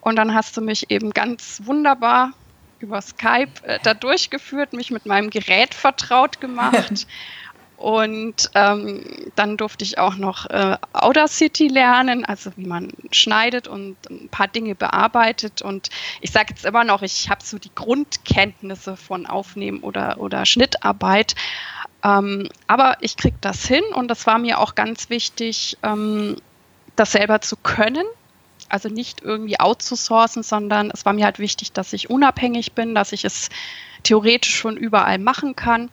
Und 0.00 0.16
dann 0.16 0.34
hast 0.34 0.56
du 0.56 0.60
mich 0.60 0.90
eben 0.90 1.10
ganz 1.10 1.60
wunderbar 1.64 2.32
über 2.78 3.00
Skype 3.02 3.52
äh, 3.64 3.78
da 3.82 3.94
durchgeführt, 3.94 4.72
mich 4.72 4.90
mit 4.90 5.06
meinem 5.06 5.30
Gerät 5.30 5.74
vertraut 5.74 6.40
gemacht. 6.40 7.06
Und 7.80 8.50
ähm, 8.54 9.02
dann 9.36 9.56
durfte 9.56 9.86
ich 9.86 9.96
auch 9.96 10.16
noch 10.16 10.44
äh, 10.50 10.76
Audacity 10.92 11.66
lernen, 11.68 12.26
also 12.26 12.50
wie 12.56 12.66
man 12.66 12.92
schneidet 13.10 13.68
und 13.68 13.96
ein 14.10 14.28
paar 14.28 14.48
Dinge 14.48 14.74
bearbeitet. 14.74 15.62
Und 15.62 15.88
ich 16.20 16.30
sage 16.30 16.48
jetzt 16.50 16.66
immer 16.66 16.84
noch, 16.84 17.00
ich 17.00 17.30
habe 17.30 17.42
so 17.42 17.58
die 17.58 17.74
Grundkenntnisse 17.74 18.98
von 18.98 19.24
Aufnehmen 19.24 19.80
oder, 19.80 20.20
oder 20.20 20.44
Schnittarbeit. 20.44 21.34
Ähm, 22.04 22.50
aber 22.66 22.98
ich 23.00 23.16
kriege 23.16 23.38
das 23.40 23.64
hin 23.66 23.84
und 23.94 24.08
das 24.08 24.26
war 24.26 24.38
mir 24.38 24.58
auch 24.58 24.74
ganz 24.74 25.08
wichtig, 25.08 25.78
ähm, 25.82 26.36
das 26.96 27.12
selber 27.12 27.40
zu 27.40 27.56
können. 27.56 28.04
Also 28.70 28.88
nicht 28.88 29.22
irgendwie 29.22 29.60
outzusourcen, 29.60 30.42
sondern 30.42 30.90
es 30.90 31.04
war 31.04 31.12
mir 31.12 31.24
halt 31.24 31.38
wichtig, 31.38 31.72
dass 31.72 31.92
ich 31.92 32.08
unabhängig 32.08 32.72
bin, 32.72 32.94
dass 32.94 33.12
ich 33.12 33.24
es 33.24 33.50
theoretisch 34.02 34.60
von 34.60 34.76
überall 34.76 35.18
machen 35.18 35.56
kann 35.56 35.90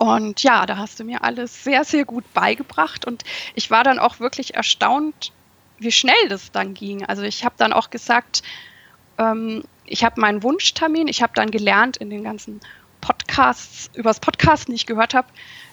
und 0.00 0.42
ja, 0.42 0.64
da 0.64 0.78
hast 0.78 0.98
du 0.98 1.04
mir 1.04 1.22
alles 1.24 1.62
sehr, 1.62 1.84
sehr 1.84 2.06
gut 2.06 2.24
beigebracht. 2.32 3.04
Und 3.04 3.22
ich 3.54 3.70
war 3.70 3.84
dann 3.84 3.98
auch 3.98 4.18
wirklich 4.18 4.54
erstaunt, 4.54 5.30
wie 5.78 5.92
schnell 5.92 6.28
das 6.30 6.50
dann 6.50 6.72
ging. 6.72 7.04
Also 7.04 7.22
ich 7.22 7.44
habe 7.44 7.54
dann 7.58 7.74
auch 7.74 7.90
gesagt, 7.90 8.42
ähm, 9.18 9.62
ich 9.84 10.02
habe 10.02 10.18
meinen 10.18 10.42
Wunschtermin, 10.42 11.06
ich 11.06 11.22
habe 11.22 11.34
dann 11.34 11.50
gelernt 11.50 11.98
in 11.98 12.08
den 12.08 12.24
ganzen 12.24 12.60
Podcasts, 13.40 13.90
übers 13.94 14.20
Podcast, 14.20 14.68
ich 14.68 14.84
gehört 14.84 15.14
habe, 15.14 15.28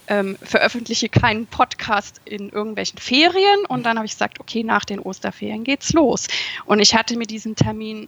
ähm, 0.08 0.38
veröffentliche 0.42 1.10
keinen 1.10 1.48
Podcast 1.48 2.22
in 2.24 2.48
irgendwelchen 2.50 2.98
Ferien. 2.98 3.66
Und 3.68 3.86
dann 3.86 3.98
habe 3.98 4.06
ich 4.06 4.14
gesagt, 4.14 4.40
okay, 4.40 4.64
nach 4.64 4.86
den 4.86 5.00
Osterferien 5.00 5.66
geht's 5.66 5.92
los. 5.92 6.28
Und 6.64 6.80
ich 6.80 6.96
hatte 6.96 7.18
mir 7.18 7.26
diesen 7.26 7.58
Termin 7.58 8.08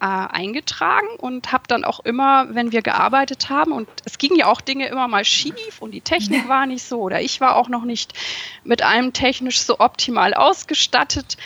äh, 0.00 0.06
eingetragen 0.06 1.06
und 1.18 1.52
habe 1.52 1.68
dann 1.68 1.84
auch 1.84 2.00
immer, 2.00 2.52
wenn 2.52 2.72
wir 2.72 2.82
gearbeitet 2.82 3.48
haben, 3.48 3.70
und 3.70 3.88
es 4.06 4.18
gingen 4.18 4.34
ja 4.34 4.46
auch 4.46 4.60
Dinge 4.60 4.88
immer 4.88 5.06
mal 5.06 5.24
schief 5.24 5.78
und 5.78 5.92
die 5.92 6.00
Technik 6.00 6.48
war 6.48 6.66
nicht 6.66 6.82
so 6.82 7.00
oder 7.00 7.20
ich 7.20 7.40
war 7.40 7.54
auch 7.54 7.68
noch 7.68 7.84
nicht 7.84 8.12
mit 8.64 8.82
allem 8.82 9.12
technisch 9.12 9.60
so 9.60 9.78
optimal 9.78 10.34
ausgestattet. 10.34 11.36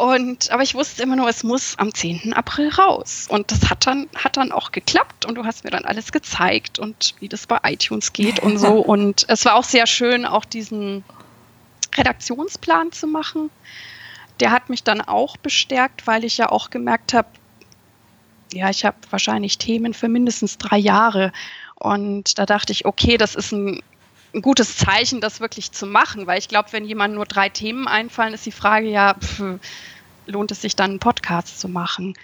Und, 0.00 0.50
aber 0.50 0.62
ich 0.62 0.74
wusste 0.74 1.02
immer 1.02 1.16
nur, 1.16 1.28
es 1.28 1.44
muss 1.44 1.78
am 1.78 1.92
10. 1.92 2.32
April 2.32 2.70
raus. 2.70 3.26
Und 3.28 3.50
das 3.52 3.68
hat 3.68 3.86
dann, 3.86 4.08
hat 4.14 4.36
dann 4.36 4.50
auch 4.50 4.72
geklappt 4.72 5.26
und 5.26 5.34
du 5.34 5.44
hast 5.44 5.64
mir 5.64 5.70
dann 5.70 5.84
alles 5.84 6.10
gezeigt 6.10 6.78
und 6.78 7.14
wie 7.20 7.28
das 7.28 7.46
bei 7.46 7.58
iTunes 7.64 8.12
geht 8.12 8.40
und 8.40 8.58
so. 8.58 8.80
Und 8.90 9.26
es 9.28 9.44
war 9.44 9.56
auch 9.56 9.64
sehr 9.64 9.86
schön, 9.86 10.24
auch 10.24 10.44
diesen 10.44 11.04
Redaktionsplan 11.96 12.92
zu 12.92 13.06
machen 13.06 13.50
der 14.40 14.50
hat 14.50 14.70
mich 14.70 14.82
dann 14.82 15.00
auch 15.00 15.36
bestärkt, 15.36 16.06
weil 16.06 16.24
ich 16.24 16.38
ja 16.38 16.50
auch 16.50 16.70
gemerkt 16.70 17.14
habe, 17.14 17.28
ja, 18.52 18.68
ich 18.70 18.84
habe 18.84 18.96
wahrscheinlich 19.10 19.58
Themen 19.58 19.94
für 19.94 20.08
mindestens 20.08 20.58
drei 20.58 20.78
Jahre. 20.78 21.32
Und 21.76 22.38
da 22.38 22.46
dachte 22.46 22.72
ich, 22.72 22.84
okay, 22.84 23.16
das 23.16 23.34
ist 23.34 23.52
ein, 23.52 23.80
ein 24.34 24.42
gutes 24.42 24.76
Zeichen, 24.76 25.20
das 25.20 25.40
wirklich 25.40 25.72
zu 25.72 25.86
machen, 25.86 26.26
weil 26.26 26.38
ich 26.38 26.48
glaube, 26.48 26.72
wenn 26.72 26.84
jemand 26.84 27.14
nur 27.14 27.26
drei 27.26 27.48
Themen 27.48 27.88
einfallen, 27.88 28.34
ist 28.34 28.46
die 28.46 28.52
Frage 28.52 28.88
ja, 28.88 29.14
pf, 29.14 29.58
lohnt 30.26 30.50
es 30.50 30.62
sich 30.62 30.76
dann 30.76 30.90
einen 30.90 30.98
Podcast 31.00 31.60
zu 31.60 31.68
machen? 31.68 32.14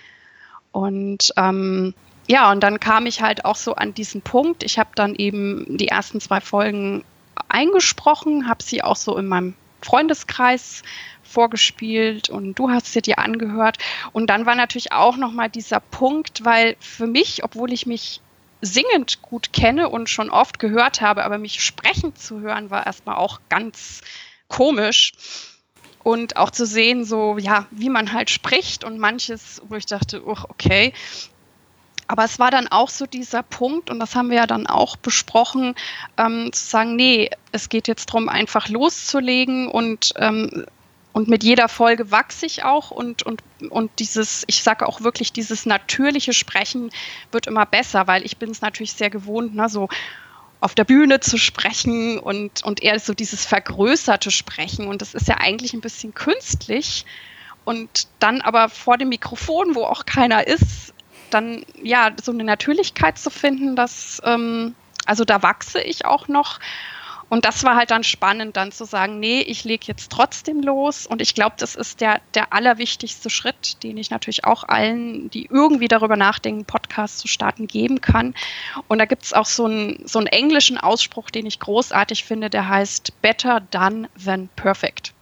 Und 0.72 1.32
ähm, 1.36 1.94
ja, 2.28 2.50
und 2.50 2.60
dann 2.60 2.80
kam 2.80 3.06
ich 3.06 3.22
halt 3.22 3.44
auch 3.44 3.56
so 3.56 3.75
an 3.75 3.94
diesen 3.94 4.22
Punkt. 4.22 4.62
Ich 4.62 4.78
habe 4.78 4.90
dann 4.94 5.14
eben 5.14 5.76
die 5.76 5.88
ersten 5.88 6.20
zwei 6.20 6.40
Folgen 6.40 7.04
eingesprochen, 7.48 8.48
habe 8.48 8.62
sie 8.62 8.82
auch 8.82 8.96
so 8.96 9.16
in 9.16 9.26
meinem 9.26 9.54
Freundeskreis 9.82 10.82
vorgespielt 11.22 12.28
und 12.28 12.58
du 12.58 12.70
hast 12.70 12.92
sie 12.92 13.02
dir 13.02 13.18
angehört. 13.18 13.78
Und 14.12 14.28
dann 14.28 14.46
war 14.46 14.54
natürlich 14.54 14.92
auch 14.92 15.16
nochmal 15.16 15.50
dieser 15.50 15.80
Punkt, 15.80 16.44
weil 16.44 16.76
für 16.80 17.06
mich, 17.06 17.44
obwohl 17.44 17.72
ich 17.72 17.86
mich 17.86 18.20
singend 18.60 19.22
gut 19.22 19.52
kenne 19.52 19.88
und 19.88 20.08
schon 20.08 20.30
oft 20.30 20.58
gehört 20.58 21.00
habe, 21.00 21.25
aber 21.25 21.38
mich 21.38 21.62
sprechend 21.62 22.18
zu 22.18 22.40
hören, 22.40 22.70
war 22.70 22.86
erstmal 22.86 23.16
auch 23.16 23.40
ganz 23.48 24.02
komisch. 24.48 25.12
Und 26.02 26.36
auch 26.36 26.52
zu 26.52 26.66
sehen, 26.66 27.04
so, 27.04 27.36
ja, 27.36 27.66
wie 27.72 27.88
man 27.88 28.12
halt 28.12 28.30
spricht 28.30 28.84
und 28.84 28.98
manches, 28.98 29.60
wo 29.68 29.75
ich 29.75 29.86
dachte, 29.86 30.25
okay, 30.25 30.92
aber 32.08 32.25
es 32.25 32.38
war 32.38 32.50
dann 32.50 32.68
auch 32.68 32.88
so 32.88 33.06
dieser 33.06 33.42
Punkt, 33.42 33.90
und 33.90 33.98
das 33.98 34.14
haben 34.14 34.30
wir 34.30 34.36
ja 34.36 34.46
dann 34.46 34.66
auch 34.66 34.96
besprochen, 34.96 35.75
ähm, 36.16 36.52
zu 36.52 36.64
sagen, 36.64 36.94
nee, 36.94 37.30
es 37.50 37.68
geht 37.68 37.88
jetzt 37.88 38.10
darum, 38.10 38.28
einfach 38.28 38.68
loszulegen 38.68 39.68
und 39.68 40.12
ähm, 40.16 40.66
und 41.16 41.28
mit 41.28 41.42
jeder 41.42 41.70
Folge 41.70 42.11
wachse 42.11 42.44
ich 42.44 42.62
auch 42.64 42.90
und, 42.90 43.23
und, 43.23 43.42
und 43.70 43.90
dieses, 44.00 44.44
ich 44.49 44.62
sage 44.62 44.87
auch 44.87 45.00
wirklich, 45.00 45.32
dieses 45.32 45.64
natürliche 45.64 46.35
Sprechen 46.35 46.90
wird 47.32 47.46
immer 47.46 47.64
besser, 47.64 48.06
weil 48.06 48.23
ich 48.26 48.37
bin 48.37 48.50
es 48.50 48.61
natürlich 48.61 48.92
sehr 48.92 49.08
gewohnt, 49.08 49.54
ne, 49.54 49.70
so 49.70 49.88
auf 50.61 50.75
der 50.75 50.85
Bühne 50.85 51.20
zu 51.20 51.38
sprechen 51.38 52.18
und, 52.18 52.62
und 52.64 52.82
eher 52.82 53.00
so 53.00 53.14
dieses 53.14 53.46
vergrößerte 53.46 54.30
Sprechen. 54.30 54.88
Und 54.88 55.00
das 55.00 55.14
ist 55.14 55.26
ja 55.26 55.38
eigentlich 55.38 55.73
ein 55.73 55.80
bisschen 55.80 56.12
künstlich. 56.12 57.06
Und 57.64 58.08
dann 58.18 58.42
aber 58.42 58.68
vor 58.68 58.99
dem 58.99 59.08
Mikrofon, 59.08 59.75
wo 59.75 59.85
auch 59.85 60.04
keiner 60.04 60.46
ist, 60.46 60.92
dann 61.30 61.64
ja 61.82 62.11
so 62.23 62.30
eine 62.30 62.44
Natürlichkeit 62.44 63.16
zu 63.16 63.30
finden, 63.30 63.75
dass 63.75 64.20
ähm, 64.23 64.75
also 65.06 65.25
da 65.25 65.42
wachse 65.42 65.80
ich 65.80 66.04
auch 66.04 66.28
noch. 66.28 66.61
Und 67.28 67.45
das 67.45 67.64
war 67.64 67.75
halt 67.75 67.90
dann 67.90 68.04
spannend, 68.04 68.56
dann 68.56 68.71
zu 68.71 68.85
sagen, 68.85 69.18
nee, 69.18 69.40
ich 69.40 69.64
lege 69.64 69.87
jetzt 69.88 70.12
trotzdem 70.12 70.61
los. 70.61 71.06
Und 71.06 71.21
ich 71.21 71.35
glaube, 71.35 71.56
das 71.59 71.75
ist 71.75 72.00
der, 72.00 72.21
der 72.35 72.52
allerwichtigste 72.52 73.30
Schritt, 73.30 73.83
den 73.83 73.99
ich 73.99 74.11
natürlich 74.11 74.45
auch 74.45 74.62
allen, 74.64 75.28
die 75.30 75.47
irgendwie 75.50 75.88
darüber 75.88 76.16
nachdenken, 76.16 76.64
Podcast 76.64 77.18
zu 77.18 77.26
starten, 77.26 77.66
geben 77.66 78.00
kann. 78.00 78.35
Und 78.87 78.99
da 78.99 79.06
gibt 79.06 79.25
es 79.25 79.33
auch 79.33 79.47
so 79.47 79.64
einen, 79.64 80.06
so 80.06 80.21
einen 80.21 80.28
englischen 80.28 80.78
Ausspruch, 80.78 81.30
den 81.30 81.47
ich 81.47 81.59
großartig 81.59 82.25
finde, 82.25 82.49
der 82.49 82.68
heißt 82.68 83.21
Better 83.23 83.61
done 83.61 84.09
than 84.25 84.49
perfect. 84.54 85.12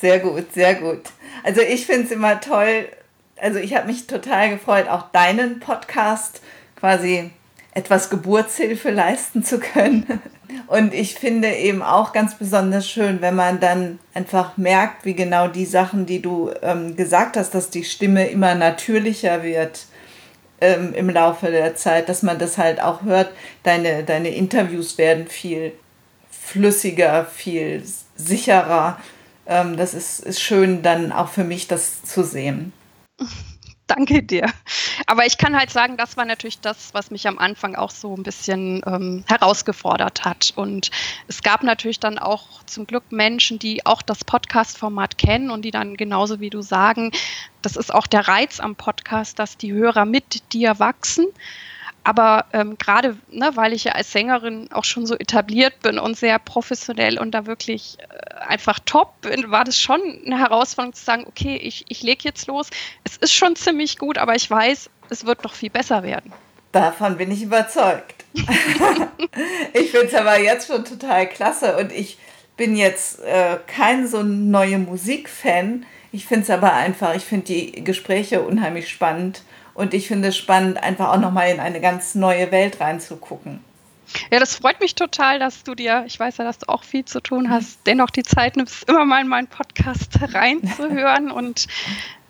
Sehr 0.00 0.18
gut, 0.18 0.52
sehr 0.52 0.74
gut. 0.74 1.00
Also 1.42 1.62
ich 1.62 1.86
finde 1.86 2.04
es 2.04 2.10
immer 2.10 2.40
toll. 2.40 2.88
Also 3.36 3.58
ich 3.58 3.74
habe 3.74 3.86
mich 3.86 4.06
total 4.06 4.50
gefreut, 4.50 4.88
auch 4.88 5.10
deinen 5.10 5.60
Podcast 5.60 6.42
quasi 6.76 7.30
etwas 7.74 8.08
Geburtshilfe 8.08 8.90
leisten 8.90 9.44
zu 9.44 9.58
können. 9.58 10.20
Und 10.68 10.94
ich 10.94 11.14
finde 11.14 11.52
eben 11.52 11.82
auch 11.82 12.12
ganz 12.12 12.36
besonders 12.36 12.88
schön, 12.88 13.20
wenn 13.20 13.34
man 13.34 13.60
dann 13.60 13.98
einfach 14.14 14.56
merkt, 14.56 15.04
wie 15.04 15.14
genau 15.14 15.48
die 15.48 15.66
Sachen, 15.66 16.06
die 16.06 16.22
du 16.22 16.50
ähm, 16.62 16.96
gesagt 16.96 17.36
hast, 17.36 17.54
dass 17.54 17.70
die 17.70 17.84
Stimme 17.84 18.28
immer 18.28 18.54
natürlicher 18.54 19.42
wird 19.42 19.86
ähm, 20.60 20.94
im 20.94 21.10
Laufe 21.10 21.50
der 21.50 21.74
Zeit, 21.74 22.08
dass 22.08 22.22
man 22.22 22.38
das 22.38 22.56
halt 22.56 22.80
auch 22.80 23.02
hört. 23.02 23.30
Deine, 23.64 24.04
deine 24.04 24.28
Interviews 24.28 24.96
werden 24.96 25.26
viel 25.26 25.72
flüssiger, 26.30 27.24
viel 27.24 27.82
sicherer. 28.16 28.98
Ähm, 29.46 29.76
das 29.76 29.94
ist, 29.94 30.20
ist 30.20 30.40
schön 30.40 30.82
dann 30.82 31.10
auch 31.10 31.28
für 31.28 31.44
mich, 31.44 31.66
das 31.66 32.02
zu 32.04 32.22
sehen. 32.22 32.72
Danke 33.86 34.22
dir. 34.22 34.50
Aber 35.06 35.26
ich 35.26 35.36
kann 35.36 35.56
halt 35.56 35.70
sagen, 35.70 35.96
das 35.96 36.16
war 36.16 36.24
natürlich 36.24 36.60
das, 36.60 36.94
was 36.94 37.10
mich 37.10 37.28
am 37.28 37.38
Anfang 37.38 37.74
auch 37.74 37.90
so 37.90 38.16
ein 38.16 38.22
bisschen 38.22 38.82
ähm, 38.86 39.24
herausgefordert 39.26 40.24
hat. 40.24 40.52
Und 40.56 40.90
es 41.28 41.42
gab 41.42 41.62
natürlich 41.62 42.00
dann 42.00 42.18
auch 42.18 42.62
zum 42.64 42.86
Glück 42.86 43.12
Menschen, 43.12 43.58
die 43.58 43.84
auch 43.84 44.00
das 44.00 44.24
Podcast-Format 44.24 45.18
kennen 45.18 45.50
und 45.50 45.62
die 45.62 45.70
dann 45.70 45.96
genauso 45.96 46.40
wie 46.40 46.50
du 46.50 46.62
sagen, 46.62 47.12
das 47.60 47.76
ist 47.76 47.92
auch 47.92 48.06
der 48.06 48.26
Reiz 48.26 48.58
am 48.58 48.74
Podcast, 48.74 49.38
dass 49.38 49.58
die 49.58 49.72
Hörer 49.72 50.06
mit 50.06 50.52
dir 50.54 50.78
wachsen 50.78 51.26
aber 52.04 52.44
ähm, 52.52 52.76
gerade, 52.78 53.16
ne, 53.30 53.50
weil 53.54 53.72
ich 53.72 53.84
ja 53.84 53.92
als 53.92 54.12
Sängerin 54.12 54.70
auch 54.72 54.84
schon 54.84 55.06
so 55.06 55.16
etabliert 55.16 55.80
bin 55.80 55.98
und 55.98 56.16
sehr 56.16 56.38
professionell 56.38 57.18
und 57.18 57.32
da 57.32 57.46
wirklich 57.46 57.96
äh, 57.98 58.34
einfach 58.46 58.78
top 58.84 59.22
bin, 59.22 59.50
war 59.50 59.64
das 59.64 59.80
schon 59.80 60.00
eine 60.24 60.38
Herausforderung 60.38 60.92
zu 60.92 61.02
sagen, 61.02 61.24
okay, 61.26 61.56
ich, 61.56 61.86
ich 61.88 62.02
lege 62.02 62.24
jetzt 62.24 62.46
los. 62.46 62.68
Es 63.04 63.16
ist 63.16 63.32
schon 63.32 63.56
ziemlich 63.56 63.98
gut, 63.98 64.18
aber 64.18 64.34
ich 64.34 64.50
weiß, 64.50 64.90
es 65.08 65.24
wird 65.24 65.42
noch 65.44 65.54
viel 65.54 65.70
besser 65.70 66.02
werden. 66.02 66.30
Davon 66.72 67.16
bin 67.16 67.30
ich 67.30 67.42
überzeugt. 67.42 68.24
ich 69.72 69.90
finde 69.90 70.06
es 70.06 70.14
aber 70.14 70.38
jetzt 70.38 70.66
schon 70.66 70.84
total 70.84 71.26
klasse 71.28 71.76
und 71.78 71.90
ich 71.90 72.18
bin 72.56 72.76
jetzt 72.76 73.20
äh, 73.20 73.56
kein 73.66 74.06
so 74.06 74.22
neue 74.22 74.78
Musikfan. 74.78 75.86
Ich 76.12 76.26
finde 76.26 76.44
es 76.44 76.50
aber 76.50 76.74
einfach, 76.74 77.14
ich 77.14 77.24
finde 77.24 77.46
die 77.46 77.82
Gespräche 77.82 78.42
unheimlich 78.42 78.88
spannend 78.90 79.42
und 79.74 79.94
ich 79.94 80.08
finde 80.08 80.28
es 80.28 80.36
spannend, 80.36 80.82
einfach 80.82 81.08
auch 81.10 81.18
nochmal 81.20 81.50
in 81.50 81.60
eine 81.60 81.80
ganz 81.80 82.14
neue 82.14 82.50
Welt 82.50 82.80
reinzugucken. 82.80 83.60
Ja, 84.30 84.38
das 84.38 84.56
freut 84.56 84.80
mich 84.80 84.94
total, 84.94 85.38
dass 85.38 85.64
du 85.64 85.74
dir, 85.74 86.04
ich 86.06 86.18
weiß 86.18 86.36
ja, 86.38 86.44
dass 86.44 86.58
du 86.58 86.68
auch 86.68 86.84
viel 86.84 87.04
zu 87.04 87.20
tun 87.20 87.50
hast, 87.50 87.80
dennoch 87.86 88.10
die 88.10 88.22
Zeit 88.22 88.56
nimmst, 88.56 88.88
immer 88.88 89.04
mal 89.04 89.22
in 89.22 89.28
meinen 89.28 89.48
Podcast 89.48 90.18
reinzuhören. 90.34 91.30
Und 91.30 91.66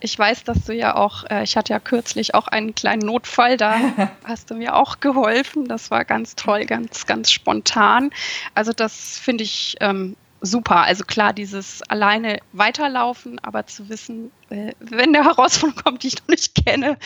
ich 0.01 0.19
weiß, 0.19 0.45
dass 0.45 0.65
du 0.65 0.73
ja 0.73 0.97
auch, 0.97 1.25
äh, 1.31 1.43
ich 1.43 1.57
hatte 1.57 1.73
ja 1.73 1.81
kürzlich 1.81 2.35
auch 2.35 2.49
einen 2.49 2.75
kleinen 2.75 3.03
Notfall, 3.03 3.57
da 3.57 3.77
hast 4.25 4.51
du 4.51 4.55
mir 4.55 4.77
auch 4.77 5.01
geholfen. 5.01 5.67
Das 5.67 5.91
war 5.91 6.05
ganz 6.05 6.37
toll, 6.37 6.65
ganz, 6.65 7.07
ganz 7.07 7.31
spontan. 7.31 8.11
Also 8.55 8.73
das 8.73 9.19
finde 9.19 9.45
ich 9.45 9.77
ähm, 9.81 10.17
super. 10.45 10.83
Also 10.83 11.05
klar, 11.05 11.33
dieses 11.33 11.83
alleine 11.89 12.39
weiterlaufen, 12.53 13.39
aber 13.41 13.67
zu 13.67 13.89
wissen, 13.89 14.31
äh, 14.51 14.73
wenn 14.81 15.13
der 15.13 15.25
Herausforderung 15.25 15.83
kommt, 15.83 16.03
die 16.03 16.09
ich 16.09 16.19
noch 16.21 16.29
nicht 16.29 16.55
kenne, 16.65 16.99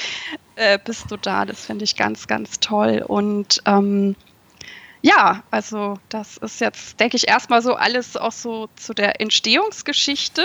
äh, 0.56 0.78
bist 0.84 1.10
du 1.10 1.16
da. 1.16 1.44
Das 1.44 1.64
finde 1.64 1.84
ich 1.84 1.96
ganz, 1.96 2.26
ganz 2.26 2.60
toll. 2.60 3.04
Und 3.06 3.62
ähm, 3.64 4.16
ja, 5.00 5.42
also 5.50 5.98
das 6.08 6.36
ist 6.38 6.60
jetzt, 6.60 6.98
denke 7.00 7.16
ich, 7.16 7.28
erstmal 7.28 7.62
so 7.62 7.74
alles 7.74 8.16
auch 8.16 8.32
so 8.32 8.68
zu 8.76 8.94
der 8.94 9.20
Entstehungsgeschichte. 9.20 10.44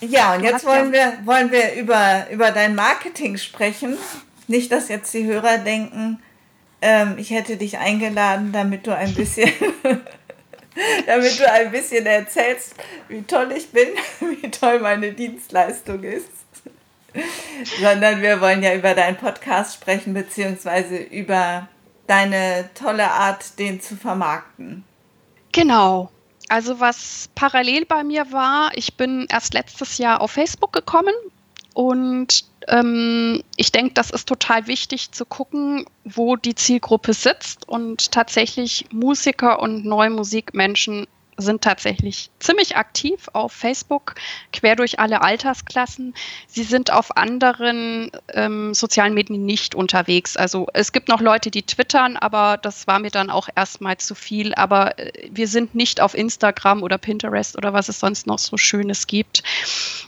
Ja, 0.00 0.34
und 0.34 0.42
jetzt 0.42 0.66
wollen, 0.66 0.92
ja 0.92 1.12
wir, 1.18 1.26
wollen 1.26 1.50
wir 1.52 1.74
über, 1.74 2.26
über 2.30 2.50
dein 2.50 2.74
Marketing 2.74 3.36
sprechen. 3.36 3.96
Nicht, 4.48 4.72
dass 4.72 4.88
jetzt 4.88 5.12
die 5.14 5.24
Hörer 5.24 5.58
denken, 5.58 6.20
ähm, 6.82 7.14
ich 7.18 7.30
hätte 7.30 7.56
dich 7.56 7.78
eingeladen, 7.78 8.52
damit 8.52 8.86
du 8.86 8.94
ein 8.94 9.14
bisschen, 9.14 9.50
damit 11.06 11.38
du 11.38 11.50
ein 11.50 11.70
bisschen 11.70 12.06
erzählst, 12.06 12.74
wie 13.08 13.22
toll 13.22 13.52
ich 13.56 13.68
bin, 13.70 13.88
wie 14.20 14.50
toll 14.50 14.80
meine 14.80 15.12
Dienstleistung 15.12 16.02
ist. 16.02 16.28
Sondern 17.80 18.20
wir 18.20 18.40
wollen 18.40 18.62
ja 18.62 18.74
über 18.74 18.94
deinen 18.94 19.16
Podcast 19.16 19.74
sprechen, 19.74 20.12
beziehungsweise 20.12 20.98
über 20.98 21.68
deine 22.06 22.68
tolle 22.74 23.10
Art, 23.10 23.58
den 23.58 23.80
zu 23.80 23.96
vermarkten. 23.96 24.84
Genau. 25.52 26.10
Also 26.48 26.78
was 26.78 27.30
parallel 27.34 27.86
bei 27.86 28.04
mir 28.04 28.30
war, 28.30 28.70
ich 28.74 28.96
bin 28.96 29.26
erst 29.30 29.54
letztes 29.54 29.98
Jahr 29.98 30.20
auf 30.20 30.30
Facebook 30.30 30.72
gekommen 30.72 31.14
und 31.76 32.46
ähm, 32.68 33.42
ich 33.56 33.70
denke, 33.70 33.92
das 33.92 34.08
ist 34.08 34.26
total 34.26 34.66
wichtig 34.66 35.12
zu 35.12 35.26
gucken, 35.26 35.84
wo 36.04 36.36
die 36.36 36.54
Zielgruppe 36.54 37.12
sitzt 37.12 37.68
und 37.68 38.12
tatsächlich 38.12 38.86
Musiker 38.92 39.60
und 39.60 39.84
neue 39.84 40.08
Musikmenschen 40.08 41.06
sind 41.36 41.62
tatsächlich 41.62 42.30
ziemlich 42.38 42.76
aktiv 42.76 43.28
auf 43.32 43.52
Facebook, 43.52 44.14
quer 44.52 44.76
durch 44.76 44.98
alle 44.98 45.22
Altersklassen. 45.22 46.14
Sie 46.46 46.62
sind 46.62 46.92
auf 46.92 47.16
anderen 47.16 48.10
ähm, 48.32 48.74
sozialen 48.74 49.14
Medien 49.14 49.44
nicht 49.44 49.74
unterwegs. 49.74 50.36
Also 50.36 50.68
es 50.72 50.92
gibt 50.92 51.08
noch 51.08 51.20
Leute, 51.20 51.50
die 51.50 51.62
twittern, 51.62 52.16
aber 52.16 52.56
das 52.56 52.86
war 52.86 52.98
mir 52.98 53.10
dann 53.10 53.30
auch 53.30 53.48
erstmal 53.54 53.98
zu 53.98 54.14
viel. 54.14 54.54
Aber 54.54 54.98
äh, 54.98 55.28
wir 55.30 55.48
sind 55.48 55.74
nicht 55.74 56.00
auf 56.00 56.14
Instagram 56.14 56.82
oder 56.82 56.98
Pinterest 56.98 57.56
oder 57.56 57.72
was 57.72 57.88
es 57.88 58.00
sonst 58.00 58.26
noch 58.26 58.38
so 58.38 58.56
Schönes 58.56 59.06
gibt. 59.06 59.42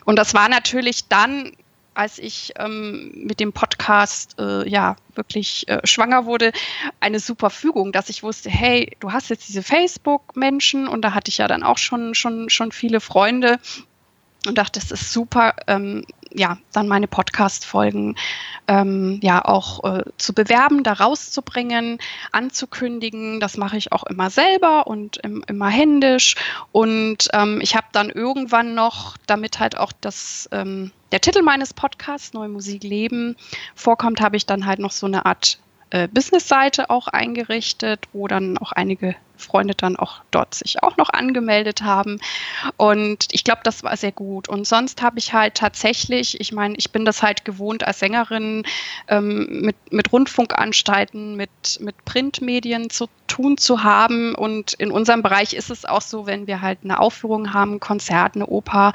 Und 0.04 0.16
das 0.16 0.35
war 0.35 0.49
natürlich 0.49 1.08
dann 1.08 1.52
als 1.98 2.18
ich 2.18 2.52
ähm, 2.56 3.10
mit 3.14 3.40
dem 3.40 3.52
Podcast 3.52 4.36
äh, 4.38 4.68
ja 4.68 4.94
wirklich 5.14 5.66
äh, 5.68 5.84
schwanger 5.84 6.26
wurde, 6.26 6.52
eine 7.00 7.18
super 7.18 7.50
Fügung, 7.50 7.90
dass 7.90 8.08
ich 8.08 8.22
wusste, 8.22 8.50
hey, 8.50 8.96
du 9.00 9.12
hast 9.12 9.30
jetzt 9.30 9.48
diese 9.48 9.64
Facebook-Menschen 9.64 10.86
und 10.86 11.02
da 11.02 11.12
hatte 11.12 11.28
ich 11.28 11.38
ja 11.38 11.48
dann 11.48 11.64
auch 11.64 11.78
schon, 11.78 12.14
schon, 12.14 12.50
schon 12.50 12.70
viele 12.70 13.00
Freunde 13.00 13.58
und 14.47 14.57
dachte, 14.57 14.78
das 14.80 14.90
ist 14.90 15.12
super, 15.12 15.54
ähm, 15.66 16.04
ja, 16.33 16.59
dann 16.73 16.88
meine 16.88 17.09
Podcast-Folgen 17.09 18.16
ähm, 18.66 19.18
ja 19.23 19.45
auch 19.45 19.85
äh, 19.85 20.04
zu 20.18 20.33
bewerben, 20.33 20.83
da 20.83 20.92
rauszubringen, 20.92 21.99
anzukündigen. 22.33 23.40
Das 23.40 23.57
mache 23.57 23.76
ich 23.76 23.92
auch 23.92 24.04
immer 24.04 24.30
selber 24.30 24.87
und 24.87 25.16
im, 25.18 25.42
immer 25.49 25.68
händisch. 25.68 26.37
Und 26.70 27.29
ähm, 27.33 27.61
ich 27.62 27.74
habe 27.74 27.87
dann 27.92 28.11
irgendwann 28.11 28.74
noch, 28.74 29.16
damit 29.27 29.59
halt 29.59 29.77
auch 29.77 29.92
das 30.01 30.48
ähm, 30.53 30.92
der 31.12 31.20
Titel 31.20 31.42
meines 31.42 31.72
Podcasts, 31.72 32.35
Neue 32.35 32.48
Musik 32.48 32.85
Leben, 32.85 33.37
vorkommt, 33.74 34.20
habe 34.20 34.37
ich 34.37 34.46
dann 34.46 34.66
halt 34.66 34.79
noch 34.79 34.92
so 34.92 35.07
eine 35.07 35.24
Art 35.27 35.59
äh, 35.90 36.07
Business-Seite 36.07 36.90
auch 36.90 37.09
eingerichtet, 37.09 38.07
wo 38.12 38.29
dann 38.29 38.59
auch 38.59 38.72
einige 38.72 39.16
Freunde 39.38 39.74
dann 39.74 39.96
auch 39.96 40.20
dort 40.31 40.55
sich 40.55 40.83
auch 40.83 40.96
noch 40.96 41.11
angemeldet 41.11 41.83
haben. 41.83 42.20
Und 42.77 43.27
ich 43.31 43.44
glaube, 43.44 43.61
das 43.64 43.83
war 43.83 43.96
sehr 43.96 44.12
gut. 44.12 44.48
Und 44.48 44.66
sonst 44.66 45.03
habe 45.03 45.18
ich 45.18 45.33
halt 45.33 45.55
tatsächlich, 45.55 46.40
ich 46.40 46.53
meine, 46.53 46.74
ich 46.77 46.90
bin 46.92 47.05
das 47.05 47.22
halt 47.22 47.44
gewohnt 47.44 47.87
als 47.87 48.01
Sängerin 48.01 48.64
ähm, 49.09 49.62
mit, 49.62 49.77
mit 49.90 50.12
Rundfunkanstalten, 50.12 51.37
mit, 51.37 51.51
mit 51.81 52.05
Printmedien 52.05 52.90
zu 52.90 53.09
tun 53.27 53.59
zu 53.59 53.83
haben. 53.83 54.35
Und 54.35 54.74
in 54.74 54.90
unserem 54.90 55.22
Bereich 55.22 55.55
ist 55.55 55.70
es 55.70 55.85
auch 55.85 56.03
so, 56.03 56.27
wenn 56.27 56.46
wir 56.46 56.61
halt 56.61 56.81
eine 56.85 57.01
Aufführung 57.01 57.53
haben, 57.55 57.81
Konzert, 57.81 58.35
eine 58.35 58.46
Oper, 58.46 58.92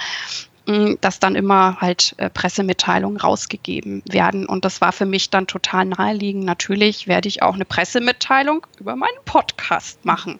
dass 0.65 1.19
dann 1.19 1.35
immer 1.35 1.81
halt 1.81 2.15
äh, 2.17 2.29
Pressemitteilungen 2.29 3.17
rausgegeben 3.17 4.01
werden. 4.05 4.45
Und 4.45 4.63
das 4.63 4.79
war 4.79 4.93
für 4.93 5.05
mich 5.05 5.29
dann 5.29 5.47
total 5.47 5.85
naheliegend. 5.85 6.45
Natürlich 6.45 7.07
werde 7.07 7.27
ich 7.27 7.41
auch 7.41 7.55
eine 7.55 7.65
Pressemitteilung 7.65 8.65
über 8.79 8.95
meinen 8.95 9.17
Podcast 9.25 10.05
machen. 10.05 10.39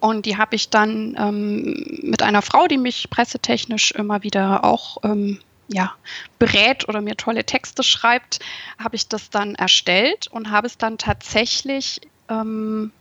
Und 0.00 0.26
die 0.26 0.36
habe 0.36 0.54
ich 0.54 0.68
dann 0.68 1.16
ähm, 1.18 2.00
mit 2.02 2.22
einer 2.22 2.42
Frau, 2.42 2.66
die 2.66 2.76
mich 2.76 3.08
pressetechnisch 3.08 3.92
immer 3.92 4.22
wieder 4.22 4.64
auch 4.64 4.98
ähm, 5.02 5.40
ja, 5.68 5.94
berät 6.38 6.86
oder 6.86 7.00
mir 7.00 7.16
tolle 7.16 7.44
Texte 7.44 7.82
schreibt, 7.82 8.40
habe 8.78 8.96
ich 8.96 9.08
das 9.08 9.30
dann 9.30 9.54
erstellt 9.54 10.28
und 10.28 10.50
habe 10.50 10.66
es 10.66 10.76
dann 10.76 10.98
tatsächlich 10.98 12.02
ähm, 12.28 12.92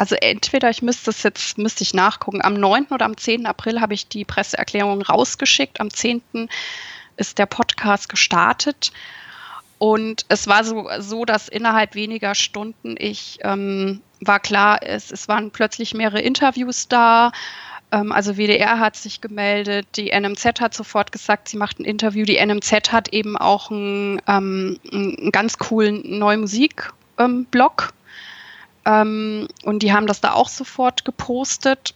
also 0.00 0.14
entweder 0.14 0.70
ich 0.70 0.80
müsste 0.80 1.10
es 1.10 1.22
jetzt, 1.24 1.58
müsste 1.58 1.82
ich 1.82 1.92
nachgucken, 1.92 2.40
am 2.42 2.54
9. 2.54 2.86
oder 2.86 3.04
am 3.04 3.18
10. 3.18 3.44
April 3.44 3.82
habe 3.82 3.92
ich 3.92 4.08
die 4.08 4.24
Presseerklärung 4.24 5.02
rausgeschickt. 5.02 5.78
Am 5.78 5.90
10. 5.90 6.22
ist 7.18 7.36
der 7.36 7.44
Podcast 7.44 8.08
gestartet. 8.08 8.92
Und 9.76 10.24
es 10.30 10.46
war 10.46 10.64
so, 10.64 10.88
so 11.00 11.26
dass 11.26 11.48
innerhalb 11.48 11.94
weniger 11.94 12.34
Stunden 12.34 12.94
ich 12.98 13.40
ähm, 13.42 14.00
war 14.20 14.40
klar, 14.40 14.78
es, 14.80 15.10
es 15.10 15.28
waren 15.28 15.50
plötzlich 15.50 15.92
mehrere 15.92 16.22
Interviews 16.22 16.88
da. 16.88 17.30
Ähm, 17.92 18.10
also 18.10 18.38
WDR 18.38 18.78
hat 18.78 18.96
sich 18.96 19.20
gemeldet, 19.20 19.86
die 19.96 20.18
NMZ 20.18 20.62
hat 20.62 20.72
sofort 20.72 21.12
gesagt, 21.12 21.46
sie 21.50 21.58
macht 21.58 21.78
ein 21.78 21.84
Interview. 21.84 22.24
Die 22.24 22.42
NMZ 22.42 22.90
hat 22.90 23.12
eben 23.12 23.36
auch 23.36 23.70
einen, 23.70 24.22
ähm, 24.26 24.80
einen 24.90 25.30
ganz 25.30 25.58
coolen 25.58 26.18
Neue 26.18 26.38
Musik-Blog 26.38 27.92
ähm, 28.90 29.48
und 29.64 29.82
die 29.82 29.92
haben 29.92 30.06
das 30.06 30.20
da 30.20 30.32
auch 30.32 30.48
sofort 30.48 31.04
gepostet. 31.04 31.94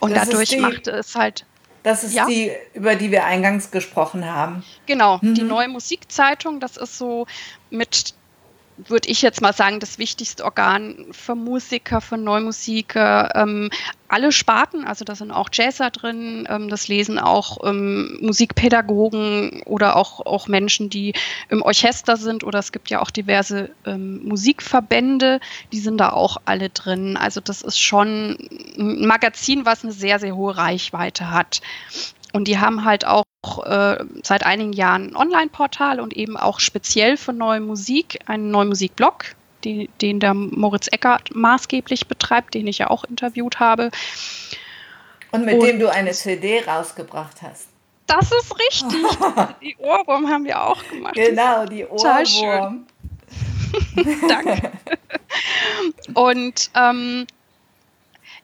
Und 0.00 0.16
das 0.16 0.28
dadurch 0.28 0.50
die, 0.50 0.58
machte 0.58 0.90
es 0.90 1.14
halt. 1.14 1.46
Das 1.82 2.04
ist 2.04 2.14
ja? 2.14 2.26
die, 2.26 2.50
über 2.74 2.94
die 2.94 3.10
wir 3.10 3.24
eingangs 3.24 3.70
gesprochen 3.70 4.24
haben. 4.24 4.64
Genau, 4.86 5.18
mhm. 5.20 5.34
die 5.34 5.42
neue 5.42 5.68
Musikzeitung, 5.68 6.60
das 6.60 6.76
ist 6.76 6.98
so 6.98 7.26
mit 7.70 8.14
würde 8.88 9.08
ich 9.08 9.22
jetzt 9.22 9.40
mal 9.40 9.52
sagen, 9.52 9.80
das 9.80 9.98
wichtigste 9.98 10.44
Organ 10.44 11.06
für 11.12 11.34
Musiker, 11.34 12.00
für 12.00 12.16
Neumusiker, 12.16 13.34
ähm, 13.34 13.70
alle 14.08 14.30
Sparten, 14.30 14.84
also 14.84 15.04
da 15.04 15.14
sind 15.14 15.30
auch 15.30 15.48
Jazzer 15.52 15.90
drin, 15.90 16.46
ähm, 16.50 16.68
das 16.68 16.88
lesen 16.88 17.18
auch 17.18 17.58
ähm, 17.64 18.18
Musikpädagogen 18.20 19.62
oder 19.64 19.96
auch, 19.96 20.26
auch 20.26 20.48
Menschen, 20.48 20.90
die 20.90 21.14
im 21.48 21.62
Orchester 21.62 22.16
sind 22.16 22.44
oder 22.44 22.58
es 22.58 22.72
gibt 22.72 22.90
ja 22.90 23.00
auch 23.00 23.10
diverse 23.10 23.70
ähm, 23.86 24.22
Musikverbände, 24.24 25.40
die 25.72 25.78
sind 25.78 25.98
da 25.98 26.10
auch 26.10 26.36
alle 26.44 26.68
drin. 26.68 27.16
Also 27.16 27.40
das 27.40 27.62
ist 27.62 27.80
schon 27.80 28.36
ein 28.78 29.06
Magazin, 29.06 29.64
was 29.64 29.82
eine 29.82 29.92
sehr, 29.92 30.18
sehr 30.18 30.36
hohe 30.36 30.56
Reichweite 30.56 31.30
hat. 31.30 31.62
Und 32.32 32.48
die 32.48 32.58
haben 32.58 32.84
halt 32.84 33.04
auch 33.06 33.24
äh, 33.64 34.04
seit 34.22 34.44
einigen 34.44 34.72
Jahren 34.72 35.10
ein 35.10 35.16
Online-Portal 35.16 36.00
und 36.00 36.14
eben 36.14 36.36
auch 36.36 36.60
speziell 36.60 37.16
für 37.16 37.32
neue 37.32 37.60
Musik 37.60 38.18
einen 38.26 38.50
neuen 38.50 38.68
Musikblog, 38.68 39.34
die, 39.64 39.90
den 40.00 40.20
der 40.20 40.34
Moritz 40.34 40.88
Eckert 40.90 41.34
maßgeblich 41.34 42.06
betreibt, 42.06 42.54
den 42.54 42.66
ich 42.66 42.78
ja 42.78 42.88
auch 42.88 43.04
interviewt 43.04 43.60
habe. 43.60 43.90
Und 45.30 45.44
mit 45.44 45.54
und, 45.54 45.66
dem 45.66 45.78
du 45.78 45.90
eine 45.90 46.12
CD 46.12 46.62
rausgebracht 46.64 47.42
hast. 47.42 47.68
Das 48.06 48.30
ist 48.30 48.54
richtig. 48.58 49.18
die 49.62 49.76
Ohrwurm 49.78 50.28
haben 50.28 50.44
wir 50.44 50.62
auch 50.62 50.82
gemacht. 50.88 51.14
Genau, 51.14 51.66
die 51.66 51.86
Ohrwurm. 51.86 52.86
Danke. 54.28 54.70
und 56.14 56.70
ähm, 56.74 57.26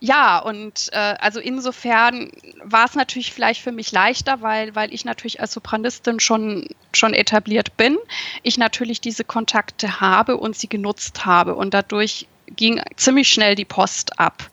ja, 0.00 0.38
und 0.38 0.90
äh, 0.92 1.16
also 1.18 1.40
insofern 1.40 2.30
war 2.62 2.84
es 2.84 2.94
natürlich 2.94 3.32
vielleicht 3.32 3.60
für 3.60 3.72
mich 3.72 3.90
leichter, 3.90 4.42
weil, 4.42 4.74
weil 4.76 4.94
ich 4.94 5.04
natürlich 5.04 5.40
als 5.40 5.52
Sopranistin 5.52 6.20
schon, 6.20 6.68
schon 6.92 7.14
etabliert 7.14 7.76
bin, 7.76 7.98
ich 8.44 8.58
natürlich 8.58 9.00
diese 9.00 9.24
Kontakte 9.24 10.00
habe 10.00 10.36
und 10.36 10.56
sie 10.56 10.68
genutzt 10.68 11.26
habe. 11.26 11.56
Und 11.56 11.74
dadurch 11.74 12.28
ging 12.46 12.80
ziemlich 12.96 13.28
schnell 13.28 13.56
die 13.56 13.64
Post 13.64 14.20
ab. 14.20 14.50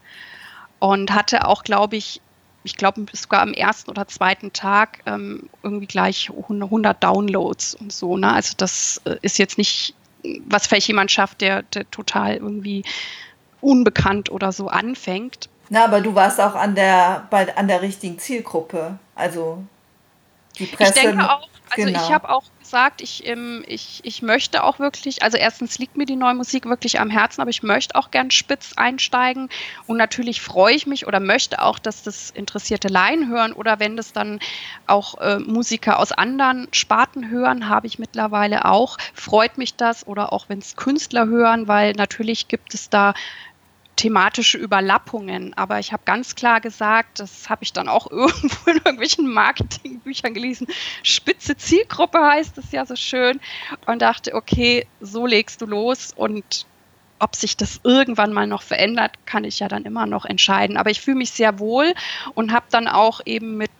Und 0.79 1.11
hatte 1.13 1.47
auch, 1.47 1.63
glaube 1.63 1.95
ich, 1.95 2.21
ich 2.63 2.75
glaube 2.75 3.05
sogar 3.13 3.41
am 3.41 3.53
ersten 3.53 3.91
oder 3.91 4.07
zweiten 4.07 4.51
Tag 4.51 5.03
ähm, 5.05 5.49
irgendwie 5.61 5.85
gleich 5.85 6.31
100 6.31 7.03
Downloads 7.03 7.75
und 7.75 7.93
so. 7.93 8.17
Ne? 8.17 8.33
Also 8.33 8.55
das 8.57 8.99
äh, 9.05 9.17
ist 9.21 9.37
jetzt 9.37 9.59
nicht, 9.59 9.93
was 10.45 10.65
vielleicht 10.65 10.87
jemand 10.87 11.11
schafft, 11.11 11.41
der, 11.41 11.61
der 11.61 11.89
total 11.91 12.35
irgendwie 12.35 12.83
unbekannt 13.61 14.31
oder 14.31 14.51
so 14.51 14.67
anfängt. 14.67 15.49
Na, 15.69 15.85
aber 15.85 16.01
du 16.01 16.13
warst 16.13 16.39
auch 16.39 16.55
an 16.55 16.75
der, 16.75 17.27
bei, 17.29 17.55
an 17.55 17.67
der 17.67 17.81
richtigen 17.81 18.19
Zielgruppe. 18.19 18.99
Also 19.15 19.63
die 20.55 20.65
Presse. 20.65 20.93
Ich 20.95 21.01
denke 21.01 21.31
auch, 21.31 21.47
also 21.69 21.87
genau. 21.87 22.03
ich 22.03 22.11
habe 22.11 22.29
auch 22.29 22.43
gesagt, 22.59 23.01
ich, 23.01 23.27
ähm, 23.27 23.63
ich, 23.67 24.01
ich 24.03 24.21
möchte 24.21 24.63
auch 24.63 24.79
wirklich, 24.79 25.23
also 25.23 25.37
erstens 25.37 25.77
liegt 25.77 25.97
mir 25.97 26.05
die 26.05 26.15
neue 26.15 26.33
Musik 26.33 26.65
wirklich 26.65 26.99
am 26.99 27.09
Herzen, 27.09 27.41
aber 27.41 27.49
ich 27.49 27.63
möchte 27.63 27.95
auch 27.95 28.11
gern 28.11 28.31
spitz 28.31 28.73
einsteigen 28.75 29.49
und 29.87 29.97
natürlich 29.97 30.41
freue 30.41 30.75
ich 30.75 30.87
mich 30.87 31.07
oder 31.07 31.19
möchte 31.19 31.61
auch, 31.61 31.79
dass 31.79 32.03
das 32.03 32.31
interessierte 32.31 32.87
Laien 32.87 33.29
hören 33.29 33.53
oder 33.53 33.79
wenn 33.79 33.97
das 33.97 34.13
dann 34.13 34.39
auch 34.87 35.19
äh, 35.19 35.39
Musiker 35.39 35.99
aus 35.99 36.11
anderen 36.11 36.67
Sparten 36.71 37.29
hören, 37.29 37.69
habe 37.69 37.87
ich 37.87 37.99
mittlerweile 37.99 38.65
auch, 38.65 38.97
freut 39.13 39.57
mich 39.57 39.75
das 39.75 40.07
oder 40.07 40.33
auch 40.33 40.49
wenn 40.49 40.59
es 40.59 40.75
Künstler 40.75 41.27
hören, 41.27 41.67
weil 41.67 41.93
natürlich 41.93 42.47
gibt 42.47 42.73
es 42.73 42.89
da 42.89 43.13
thematische 43.95 44.57
Überlappungen. 44.57 45.53
Aber 45.55 45.79
ich 45.79 45.93
habe 45.93 46.03
ganz 46.05 46.35
klar 46.35 46.61
gesagt, 46.61 47.19
das 47.19 47.49
habe 47.49 47.63
ich 47.63 47.73
dann 47.73 47.87
auch 47.87 48.07
irgendwo 48.11 48.69
in 48.69 48.77
irgendwelchen 48.77 49.31
Marketingbüchern 49.31 50.33
gelesen, 50.33 50.67
spitze 51.03 51.55
Zielgruppe 51.57 52.19
heißt 52.19 52.57
es 52.57 52.71
ja 52.71 52.85
so 52.85 52.95
schön 52.95 53.39
und 53.85 54.01
dachte, 54.01 54.33
okay, 54.33 54.87
so 55.01 55.25
legst 55.25 55.61
du 55.61 55.65
los 55.65 56.11
und 56.15 56.65
ob 57.19 57.35
sich 57.35 57.55
das 57.55 57.79
irgendwann 57.83 58.33
mal 58.33 58.45
noch 58.45 58.61
verändert, 58.61 59.13
kann 59.25 59.45
ich 59.45 59.59
ja 59.59 59.69
dann 59.69 59.85
immer 59.85 60.05
noch 60.05 60.25
entscheiden. 60.25 60.75
Aber 60.75 60.89
ich 60.89 60.99
fühle 60.99 61.17
mich 61.17 61.31
sehr 61.31 61.59
wohl 61.59 61.93
und 62.33 62.51
habe 62.51 62.65
dann 62.69 62.89
auch 62.89 63.21
eben 63.25 63.55
mit 63.55 63.71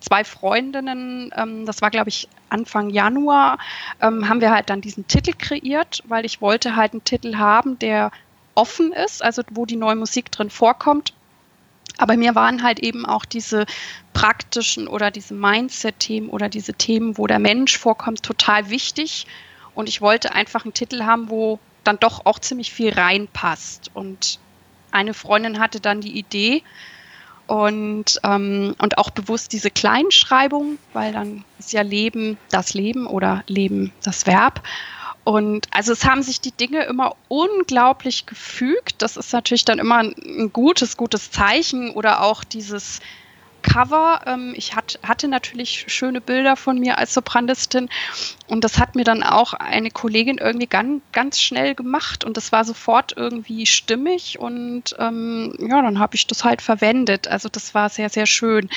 zwei 0.00 0.24
Freundinnen, 0.24 1.30
ähm, 1.36 1.66
das 1.66 1.82
war 1.82 1.90
glaube 1.90 2.08
ich 2.08 2.28
Anfang 2.48 2.90
Januar, 2.90 3.58
ähm, 4.00 4.28
haben 4.28 4.40
wir 4.40 4.50
halt 4.50 4.70
dann 4.70 4.80
diesen 4.80 5.06
Titel 5.06 5.32
kreiert, 5.38 6.02
weil 6.08 6.24
ich 6.24 6.40
wollte 6.40 6.74
halt 6.74 6.92
einen 6.92 7.04
Titel 7.04 7.36
haben, 7.36 7.78
der 7.78 8.10
offen 8.54 8.92
ist, 8.92 9.22
also 9.22 9.42
wo 9.50 9.66
die 9.66 9.76
neue 9.76 9.96
Musik 9.96 10.30
drin 10.30 10.50
vorkommt. 10.50 11.12
Aber 11.98 12.16
mir 12.16 12.34
waren 12.34 12.62
halt 12.62 12.80
eben 12.80 13.04
auch 13.04 13.24
diese 13.24 13.66
praktischen 14.12 14.88
oder 14.88 15.10
diese 15.10 15.34
Mindset-Themen 15.34 16.30
oder 16.30 16.48
diese 16.48 16.74
Themen, 16.74 17.18
wo 17.18 17.26
der 17.26 17.38
Mensch 17.38 17.76
vorkommt, 17.76 18.22
total 18.22 18.70
wichtig. 18.70 19.26
Und 19.74 19.88
ich 19.88 20.00
wollte 20.00 20.32
einfach 20.32 20.64
einen 20.64 20.74
Titel 20.74 21.02
haben, 21.02 21.30
wo 21.30 21.58
dann 21.84 21.98
doch 21.98 22.26
auch 22.26 22.38
ziemlich 22.38 22.72
viel 22.72 22.92
reinpasst. 22.92 23.90
Und 23.94 24.38
eine 24.92 25.14
Freundin 25.14 25.58
hatte 25.58 25.80
dann 25.80 26.00
die 26.00 26.18
Idee 26.18 26.62
und, 27.46 28.20
ähm, 28.22 28.74
und 28.78 28.98
auch 28.98 29.10
bewusst 29.10 29.52
diese 29.52 29.70
Kleinschreibung, 29.70 30.78
weil 30.92 31.12
dann 31.12 31.44
ist 31.58 31.72
ja 31.72 31.82
Leben 31.82 32.38
das 32.50 32.74
Leben 32.74 33.06
oder 33.06 33.42
Leben 33.46 33.92
das 34.02 34.26
Verb. 34.26 34.62
Und 35.24 35.68
also 35.70 35.92
es 35.92 36.04
haben 36.04 36.22
sich 36.22 36.40
die 36.40 36.52
Dinge 36.52 36.84
immer 36.84 37.14
unglaublich 37.28 38.26
gefügt. 38.26 39.02
Das 39.02 39.16
ist 39.16 39.32
natürlich 39.32 39.64
dann 39.64 39.78
immer 39.78 39.98
ein 39.98 40.50
gutes, 40.52 40.96
gutes 40.96 41.30
Zeichen 41.30 41.90
oder 41.90 42.22
auch 42.22 42.42
dieses 42.42 43.00
Cover. 43.62 44.22
Ähm, 44.26 44.54
ich 44.56 44.74
hat, 44.74 44.98
hatte 45.02 45.28
natürlich 45.28 45.84
schöne 45.88 46.20
Bilder 46.20 46.56
von 46.56 46.78
mir 46.78 46.98
als 46.98 47.14
Sopranistin 47.14 47.88
und 48.46 48.64
das 48.64 48.78
hat 48.78 48.94
mir 48.94 49.04
dann 49.04 49.22
auch 49.22 49.52
eine 49.54 49.90
Kollegin 49.90 50.38
irgendwie 50.38 50.66
ganz, 50.66 51.02
ganz 51.12 51.40
schnell 51.40 51.74
gemacht 51.74 52.24
und 52.24 52.36
das 52.36 52.52
war 52.52 52.64
sofort 52.64 53.14
irgendwie 53.16 53.66
stimmig 53.66 54.38
und 54.38 54.96
ähm, 54.98 55.54
ja, 55.58 55.82
dann 55.82 55.98
habe 55.98 56.16
ich 56.16 56.26
das 56.26 56.44
halt 56.44 56.62
verwendet. 56.62 57.28
Also 57.28 57.48
das 57.48 57.74
war 57.74 57.88
sehr, 57.88 58.08
sehr 58.08 58.26
schön. 58.26 58.68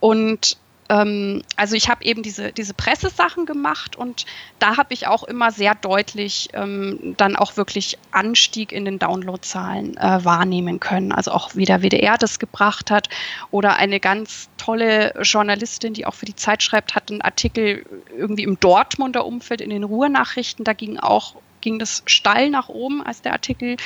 Und 0.00 0.56
also 0.88 1.76
ich 1.76 1.88
habe 1.88 2.04
eben 2.04 2.22
diese, 2.22 2.52
diese 2.52 2.74
Pressesachen 2.74 3.46
gemacht 3.46 3.96
und 3.96 4.26
da 4.58 4.76
habe 4.76 4.92
ich 4.92 5.06
auch 5.06 5.24
immer 5.24 5.50
sehr 5.50 5.74
deutlich 5.74 6.50
ähm, 6.52 7.14
dann 7.16 7.36
auch 7.36 7.56
wirklich 7.56 7.98
Anstieg 8.10 8.70
in 8.70 8.84
den 8.84 8.98
Downloadzahlen 8.98 9.96
äh, 9.96 10.24
wahrnehmen 10.24 10.80
können. 10.80 11.12
Also 11.12 11.30
auch 11.30 11.54
wie 11.54 11.64
der 11.64 11.82
WDR 11.82 12.18
das 12.18 12.38
gebracht 12.38 12.90
hat 12.90 13.08
oder 13.50 13.76
eine 13.76 13.98
ganz 13.98 14.50
tolle 14.58 15.14
Journalistin, 15.22 15.94
die 15.94 16.04
auch 16.04 16.14
für 16.14 16.26
die 16.26 16.36
Zeit 16.36 16.62
schreibt, 16.62 16.94
hat 16.94 17.10
einen 17.10 17.22
Artikel 17.22 17.86
irgendwie 18.16 18.42
im 18.42 18.60
Dortmunder 18.60 19.24
Umfeld 19.24 19.62
in 19.62 19.70
den 19.70 19.84
Ruhrnachrichten. 19.84 20.64
Da 20.64 20.74
ging 20.74 20.98
auch 20.98 21.36
ging 21.64 21.78
das 21.80 22.02
steil 22.06 22.50
nach 22.50 22.68
oben, 22.68 23.02
als 23.02 23.22
der 23.22 23.32
Artikel 23.32 23.76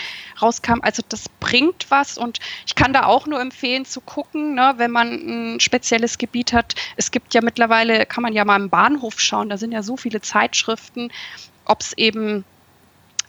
rauskam. 0.42 0.80
Also 0.82 1.02
das 1.08 1.28
bringt 1.28 1.86
was 1.90 2.18
und 2.18 2.40
ich 2.66 2.74
kann 2.74 2.92
da 2.92 3.06
auch 3.06 3.26
nur 3.26 3.40
empfehlen 3.40 3.86
zu 3.86 4.00
gucken, 4.00 4.54
ne, 4.54 4.74
wenn 4.76 4.90
man 4.90 5.54
ein 5.54 5.60
spezielles 5.60 6.18
Gebiet 6.18 6.52
hat. 6.52 6.74
Es 6.96 7.10
gibt 7.10 7.32
ja 7.32 7.40
mittlerweile, 7.40 8.04
kann 8.04 8.22
man 8.22 8.34
ja 8.34 8.44
mal 8.44 8.60
im 8.60 8.68
Bahnhof 8.68 9.20
schauen, 9.20 9.48
da 9.48 9.56
sind 9.56 9.72
ja 9.72 9.82
so 9.82 9.96
viele 9.96 10.20
Zeitschriften, 10.20 11.10
ob 11.64 11.80
es 11.80 11.92
eben 11.96 12.44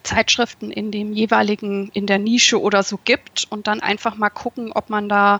Zeitschriften 0.01 0.71
in 0.71 0.91
dem 0.91 1.13
jeweiligen, 1.13 1.89
in 1.93 2.07
der 2.07 2.17
Nische 2.17 2.59
oder 2.59 2.81
so 2.81 2.99
gibt 3.03 3.45
und 3.51 3.67
dann 3.67 3.81
einfach 3.81 4.15
mal 4.15 4.29
gucken, 4.29 4.71
ob 4.73 4.89
man 4.89 5.07
da 5.09 5.39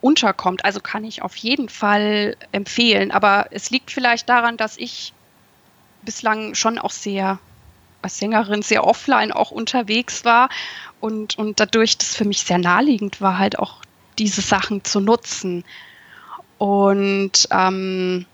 unterkommt. 0.00 0.64
Also 0.64 0.80
kann 0.80 1.04
ich 1.04 1.20
auf 1.20 1.36
jeden 1.36 1.68
Fall 1.68 2.36
empfehlen. 2.52 3.10
Aber 3.10 3.48
es 3.50 3.70
liegt 3.70 3.90
vielleicht 3.90 4.28
daran, 4.28 4.56
dass 4.56 4.78
ich 4.78 5.12
bislang 6.02 6.54
schon 6.54 6.78
auch 6.78 6.92
sehr 6.92 7.38
als 8.06 8.18
Sängerin 8.18 8.62
sehr 8.62 8.84
offline 8.84 9.32
auch 9.32 9.50
unterwegs 9.50 10.24
war 10.24 10.48
und, 11.00 11.36
und 11.38 11.60
dadurch 11.60 11.98
das 11.98 12.14
für 12.14 12.24
mich 12.24 12.42
sehr 12.42 12.58
naheliegend 12.58 13.20
war, 13.20 13.38
halt 13.38 13.58
auch 13.58 13.82
diese 14.18 14.40
Sachen 14.40 14.84
zu 14.84 15.00
nutzen. 15.00 15.64
Und 16.58 17.48
ähm, 17.50 18.26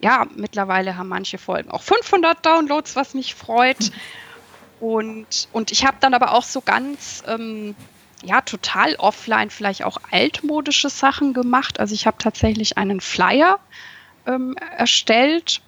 ja, 0.00 0.26
mittlerweile 0.34 0.96
haben 0.96 1.08
manche 1.08 1.38
Folgen 1.38 1.70
auch 1.70 1.82
500 1.82 2.44
Downloads, 2.44 2.96
was 2.96 3.14
mich 3.14 3.34
freut. 3.34 3.92
Und, 4.80 5.48
und 5.50 5.72
ich 5.72 5.84
habe 5.84 5.96
dann 5.98 6.14
aber 6.14 6.34
auch 6.34 6.44
so 6.44 6.60
ganz, 6.60 7.24
ähm, 7.26 7.74
ja, 8.22 8.42
total 8.42 8.94
offline 8.94 9.50
vielleicht 9.50 9.82
auch 9.82 9.98
altmodische 10.12 10.88
Sachen 10.88 11.32
gemacht. 11.32 11.80
Also 11.80 11.94
ich 11.94 12.06
habe 12.06 12.18
tatsächlich 12.18 12.78
einen 12.78 13.00
Flyer 13.00 13.58
ähm, 14.24 14.54
erstellt 14.76 15.62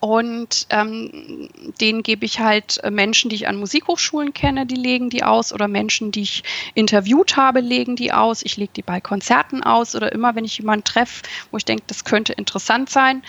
und 0.00 0.66
ähm, 0.70 1.48
den 1.80 2.02
gebe 2.02 2.24
ich 2.26 2.40
halt 2.40 2.82
äh, 2.84 2.90
Menschen, 2.90 3.30
die 3.30 3.36
ich 3.36 3.48
an 3.48 3.56
Musikhochschulen 3.56 4.34
kenne, 4.34 4.66
die 4.66 4.74
legen 4.74 5.10
die 5.10 5.24
aus. 5.24 5.52
Oder 5.52 5.68
Menschen, 5.68 6.12
die 6.12 6.22
ich 6.22 6.44
interviewt 6.74 7.36
habe, 7.36 7.60
legen 7.60 7.96
die 7.96 8.12
aus. 8.12 8.42
Ich 8.42 8.56
lege 8.56 8.72
die 8.76 8.82
bei 8.82 9.00
Konzerten 9.00 9.62
aus. 9.62 9.96
Oder 9.96 10.12
immer, 10.12 10.34
wenn 10.34 10.44
ich 10.44 10.58
jemanden 10.58 10.84
treffe, 10.84 11.22
wo 11.50 11.56
ich 11.56 11.64
denke, 11.64 11.84
das 11.86 12.04
könnte 12.04 12.34
interessant 12.34 12.90
sein. 12.90 13.22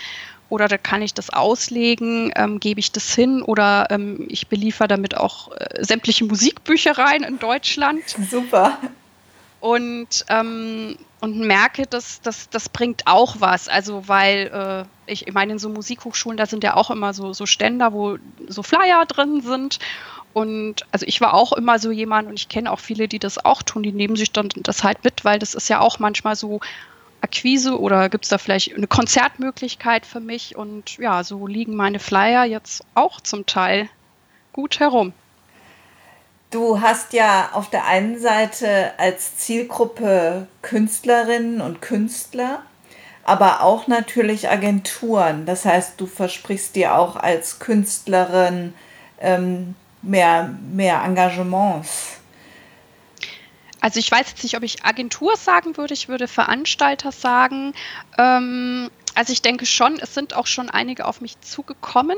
Oder 0.49 0.67
da 0.67 0.77
kann 0.77 1.01
ich 1.01 1.13
das 1.13 1.31
auslegen, 1.31 2.31
ähm, 2.35 2.59
gebe 2.59 2.79
ich 2.79 2.91
das 2.91 3.15
hin. 3.15 3.41
Oder 3.41 3.87
ähm, 3.89 4.25
ich 4.29 4.47
beliefere 4.47 4.87
damit 4.87 5.15
auch 5.17 5.51
äh, 5.53 5.83
sämtliche 5.83 6.25
Musikbüchereien 6.25 7.23
in 7.23 7.39
Deutschland. 7.39 8.03
Super 8.29 8.77
und, 9.65 10.25
ähm, 10.29 10.95
und 11.25 11.39
merke, 11.39 11.87
dass 11.87 12.21
das, 12.21 12.49
das 12.51 12.69
bringt 12.69 13.07
auch 13.07 13.37
was. 13.39 13.67
Also 13.67 14.07
weil 14.07 14.85
äh, 15.07 15.11
ich, 15.11 15.27
ich 15.27 15.33
meine, 15.33 15.53
in 15.53 15.59
so 15.59 15.69
Musikhochschulen, 15.69 16.37
da 16.37 16.45
sind 16.45 16.63
ja 16.63 16.75
auch 16.75 16.91
immer 16.91 17.15
so, 17.15 17.33
so 17.33 17.47
Ständer, 17.47 17.93
wo 17.93 18.17
so 18.47 18.61
Flyer 18.61 19.07
drin 19.07 19.41
sind. 19.41 19.79
Und 20.33 20.85
also 20.91 21.03
ich 21.07 21.21
war 21.21 21.33
auch 21.33 21.51
immer 21.53 21.79
so 21.79 21.89
jemand 21.89 22.27
und 22.27 22.39
ich 22.39 22.47
kenne 22.47 22.71
auch 22.71 22.79
viele, 22.79 23.07
die 23.07 23.17
das 23.17 23.43
auch 23.43 23.63
tun, 23.63 23.81
die 23.81 23.91
nehmen 23.91 24.15
sich 24.15 24.33
dann 24.33 24.49
das 24.53 24.83
halt 24.83 25.03
mit, 25.03 25.25
weil 25.25 25.39
das 25.39 25.55
ist 25.55 25.67
ja 25.67 25.79
auch 25.79 25.97
manchmal 25.97 26.35
so 26.35 26.59
Akquise 27.21 27.79
oder 27.79 28.07
gibt 28.09 28.25
es 28.25 28.29
da 28.29 28.37
vielleicht 28.37 28.75
eine 28.75 28.85
Konzertmöglichkeit 28.85 30.05
für 30.05 30.19
mich? 30.19 30.55
Und 30.55 30.99
ja, 30.99 31.23
so 31.23 31.47
liegen 31.47 31.75
meine 31.75 31.97
Flyer 31.97 32.45
jetzt 32.45 32.83
auch 32.93 33.19
zum 33.19 33.47
Teil 33.47 33.89
gut 34.53 34.79
herum. 34.79 35.11
Du 36.51 36.79
hast 36.81 37.13
ja 37.13 37.49
auf 37.53 37.69
der 37.69 37.85
einen 37.85 38.19
Seite 38.19 38.93
als 38.97 39.37
Zielgruppe 39.37 40.47
Künstlerinnen 40.61 41.59
und 41.59 41.81
Künstler, 41.81 42.63
aber 43.23 43.61
auch 43.61 43.87
natürlich 43.87 44.49
Agenturen. 44.49 45.45
Das 45.45 45.65
heißt, 45.65 45.99
du 45.99 46.05
versprichst 46.05 46.75
dir 46.75 46.95
auch 46.95 47.15
als 47.15 47.59
Künstlerin 47.59 48.73
ähm, 49.19 49.75
mehr, 50.01 50.55
mehr 50.71 51.01
Engagements. 51.03 52.17
Also 53.81 53.99
ich 53.99 54.11
weiß 54.11 54.29
jetzt 54.29 54.43
nicht, 54.43 54.57
ob 54.57 54.63
ich 54.63 54.83
Agentur 54.83 55.35
sagen 55.37 55.77
würde, 55.77 55.93
ich 55.93 56.07
würde 56.07 56.27
Veranstalter 56.27 57.11
sagen. 57.11 57.73
Ähm, 58.17 58.89
also 59.13 59.31
ich 59.31 59.41
denke 59.41 59.65
schon, 59.65 59.99
es 59.99 60.13
sind 60.13 60.35
auch 60.35 60.47
schon 60.47 60.69
einige 60.69 61.05
auf 61.05 61.21
mich 61.21 61.39
zugekommen, 61.41 62.17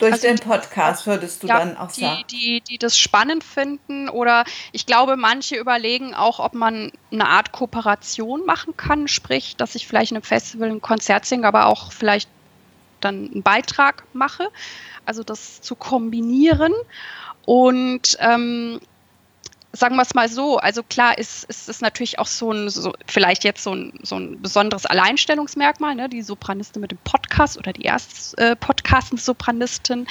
durch 0.00 0.14
also 0.14 0.26
den 0.26 0.38
Podcast 0.38 1.06
würdest 1.06 1.42
du 1.42 1.46
ja, 1.46 1.58
dann 1.58 1.76
auch 1.76 1.92
die, 1.92 2.00
sagen. 2.00 2.24
Die, 2.30 2.60
die 2.62 2.78
das 2.78 2.98
spannend 2.98 3.44
finden 3.44 4.08
oder 4.08 4.44
ich 4.72 4.86
glaube, 4.86 5.16
manche 5.16 5.56
überlegen 5.56 6.14
auch, 6.14 6.40
ob 6.40 6.54
man 6.54 6.90
eine 7.12 7.28
Art 7.28 7.52
Kooperation 7.52 8.44
machen 8.46 8.76
kann, 8.76 9.08
sprich, 9.08 9.56
dass 9.56 9.74
ich 9.74 9.86
vielleicht 9.86 10.10
in 10.10 10.16
einem 10.16 10.24
Festival 10.24 10.70
ein 10.70 10.80
Konzert 10.80 11.26
singe, 11.26 11.46
aber 11.46 11.66
auch 11.66 11.92
vielleicht 11.92 12.28
dann 13.00 13.30
einen 13.30 13.42
Beitrag 13.42 14.04
mache. 14.14 14.48
Also 15.04 15.22
das 15.22 15.60
zu 15.60 15.74
kombinieren. 15.74 16.72
Und 17.44 18.16
ähm, 18.20 18.80
sagen 19.72 19.96
wir 19.96 20.02
es 20.02 20.14
mal 20.14 20.28
so, 20.28 20.58
also 20.58 20.82
klar 20.82 21.16
ist, 21.16 21.44
ist 21.44 21.68
es 21.68 21.80
natürlich 21.80 22.18
auch 22.18 22.26
so 22.26 22.52
ein, 22.52 22.68
so, 22.70 22.92
vielleicht 23.06 23.44
jetzt 23.44 23.62
so 23.62 23.74
ein, 23.74 23.92
so 24.02 24.16
ein 24.16 24.40
besonderes 24.42 24.84
Alleinstellungsmerkmal, 24.86 25.94
ne, 25.94 26.08
die 26.08 26.22
Sopranistin 26.22 26.80
mit 26.80 26.90
dem 26.90 26.98
Podcast 27.04 27.56
oder 27.56 27.72
die 27.72 27.82
erst 27.82 28.38
äh, 28.38 28.56
Podcasten-Sopranistin. 28.56 30.06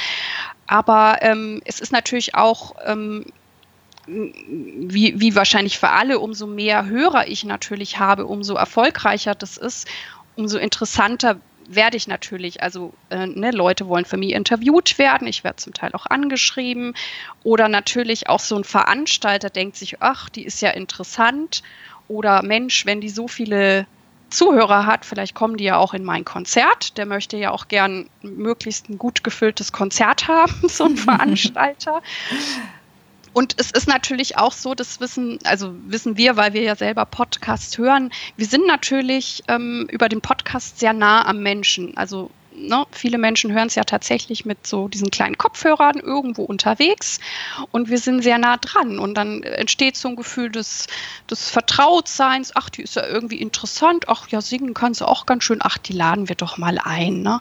Aber 0.67 1.17
ähm, 1.21 1.61
es 1.65 1.79
ist 1.81 1.91
natürlich 1.91 2.35
auch, 2.35 2.75
ähm, 2.85 3.25
wie, 4.07 5.19
wie 5.19 5.35
wahrscheinlich 5.35 5.77
für 5.77 5.89
alle, 5.89 6.19
umso 6.19 6.47
mehr 6.47 6.85
Hörer 6.85 7.27
ich 7.27 7.43
natürlich 7.43 7.99
habe, 7.99 8.25
umso 8.25 8.55
erfolgreicher 8.55 9.35
das 9.35 9.57
ist, 9.57 9.87
umso 10.35 10.57
interessanter 10.57 11.39
werde 11.69 11.97
ich 11.97 12.07
natürlich, 12.07 12.63
also 12.63 12.93
äh, 13.09 13.27
ne, 13.27 13.51
Leute 13.51 13.87
wollen 13.87 14.05
für 14.05 14.17
mich 14.17 14.31
interviewt 14.31 14.97
werden, 14.97 15.27
ich 15.27 15.43
werde 15.43 15.57
zum 15.57 15.73
Teil 15.73 15.91
auch 15.93 16.05
angeschrieben 16.07 16.95
oder 17.43 17.69
natürlich 17.69 18.27
auch 18.27 18.39
so 18.39 18.55
ein 18.55 18.63
Veranstalter 18.63 19.49
denkt 19.49 19.75
sich, 19.75 20.01
ach, 20.01 20.29
die 20.29 20.43
ist 20.43 20.61
ja 20.61 20.71
interessant 20.71 21.61
oder 22.07 22.41
Mensch, 22.41 22.85
wenn 22.85 23.01
die 23.01 23.09
so 23.09 23.27
viele 23.27 23.85
Zuhörer 24.29 24.85
hat, 24.85 25.05
vielleicht 25.05 25.33
kommen 25.33 25.57
die 25.57 25.63
ja 25.63 25.77
auch 25.77 25.93
in 25.93 26.03
mein 26.03 26.23
Konzert. 26.23 26.97
Der 26.97 27.05
möchte 27.05 27.37
ja 27.37 27.51
auch 27.51 27.67
gern 27.67 28.09
möglichst 28.21 28.89
ein 28.89 28.97
gut 28.97 29.23
gefülltes 29.23 29.71
Konzert 29.71 30.27
haben, 30.27 30.67
so 30.67 30.85
ein 30.85 30.97
Veranstalter. 30.97 32.01
Und 33.33 33.55
es 33.57 33.71
ist 33.71 33.87
natürlich 33.87 34.37
auch 34.37 34.53
so, 34.53 34.75
das 34.75 34.99
wissen, 34.99 35.39
also 35.43 35.73
wissen 35.85 36.17
wir, 36.17 36.37
weil 36.37 36.53
wir 36.53 36.61
ja 36.61 36.75
selber 36.75 37.05
Podcast 37.05 37.77
hören, 37.77 38.11
wir 38.37 38.45
sind 38.45 38.67
natürlich 38.67 39.43
ähm, 39.47 39.87
über 39.89 40.09
den 40.09 40.21
Podcast 40.21 40.79
sehr 40.79 40.93
nah 40.93 41.25
am 41.25 41.41
Menschen. 41.41 41.95
Also 41.97 42.31
ne, 42.59 42.85
viele 42.91 43.17
Menschen 43.17 43.51
hören 43.53 43.67
es 43.67 43.75
ja 43.75 43.83
tatsächlich 43.83 44.45
mit 44.45 44.67
so 44.67 44.87
diesen 44.87 45.11
kleinen 45.11 45.37
Kopfhörern 45.37 45.99
irgendwo 45.99 46.43
unterwegs 46.43 47.19
und 47.71 47.89
wir 47.89 47.97
sind 47.97 48.21
sehr 48.21 48.37
nah 48.37 48.57
dran 48.57 48.99
und 48.99 49.15
dann 49.15 49.43
entsteht 49.43 49.95
so 49.95 50.09
ein 50.09 50.15
Gefühl 50.15 50.49
des, 50.51 50.87
des 51.29 51.49
Vertrautseins, 51.49 52.51
ach, 52.55 52.69
die 52.69 52.83
ist 52.83 52.95
ja 52.95 53.05
irgendwie 53.05 53.41
interessant, 53.41 54.05
ach 54.07 54.27
ja, 54.29 54.41
singen 54.41 54.73
kann 54.73 54.93
sie 54.93 55.07
auch 55.07 55.25
ganz 55.25 55.43
schön, 55.43 55.59
ach, 55.61 55.77
die 55.77 55.93
laden 55.93 56.29
wir 56.29 56.35
doch 56.35 56.57
mal 56.57 56.79
ein. 56.83 57.21
Ne? 57.21 57.39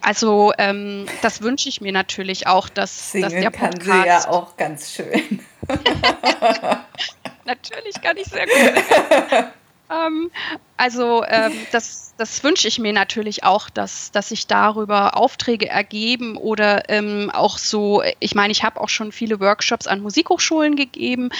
Also 0.00 0.52
ähm, 0.58 1.06
das 1.22 1.42
wünsche 1.42 1.68
ich 1.68 1.80
mir 1.80 1.92
natürlich 1.92 2.46
auch, 2.46 2.68
dass, 2.68 3.12
singen 3.12 3.30
dass 3.30 3.32
der 3.32 3.50
Podcast... 3.50 3.86
kann 3.86 4.02
sie 4.02 4.08
ja 4.08 4.28
auch 4.28 4.56
ganz 4.56 4.92
schön. 4.92 5.40
natürlich 7.44 8.00
kann 8.02 8.16
ich 8.16 8.26
sehr 8.26 8.46
gut. 8.46 9.52
ähm, 9.90 10.30
also 10.76 11.24
ähm, 11.24 11.52
das 11.72 12.10
das 12.20 12.44
wünsche 12.44 12.68
ich 12.68 12.78
mir 12.78 12.92
natürlich 12.92 13.44
auch, 13.44 13.70
dass, 13.70 14.12
dass 14.12 14.28
sich 14.28 14.46
darüber 14.46 15.16
Aufträge 15.16 15.70
ergeben 15.70 16.36
oder 16.36 16.90
ähm, 16.90 17.30
auch 17.32 17.56
so, 17.56 18.02
ich 18.18 18.34
meine, 18.34 18.52
ich 18.52 18.62
habe 18.62 18.78
auch 18.78 18.90
schon 18.90 19.10
viele 19.10 19.40
Workshops 19.40 19.86
an 19.86 20.02
Musikhochschulen 20.02 20.76
gegeben 20.76 21.30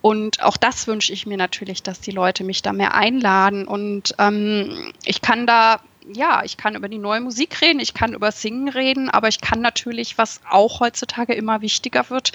und 0.00 0.42
auch 0.42 0.56
das 0.56 0.88
wünsche 0.88 1.12
ich 1.12 1.24
mir 1.24 1.36
natürlich, 1.36 1.84
dass 1.84 2.00
die 2.00 2.10
Leute 2.10 2.42
mich 2.42 2.62
da 2.62 2.72
mehr 2.72 2.94
einladen 2.94 3.68
und 3.68 4.16
ähm, 4.18 4.92
ich 5.04 5.20
kann 5.20 5.46
da 5.46 5.78
ja, 6.12 6.42
ich 6.44 6.56
kann 6.56 6.74
über 6.74 6.88
die 6.88 6.98
neue 6.98 7.20
Musik 7.20 7.62
reden, 7.62 7.78
ich 7.78 7.94
kann 7.94 8.12
über 8.12 8.32
Singen 8.32 8.68
reden, 8.68 9.08
aber 9.08 9.28
ich 9.28 9.40
kann 9.40 9.60
natürlich, 9.60 10.18
was 10.18 10.40
auch 10.50 10.80
heutzutage 10.80 11.32
immer 11.32 11.62
wichtiger 11.62 12.10
wird, 12.10 12.32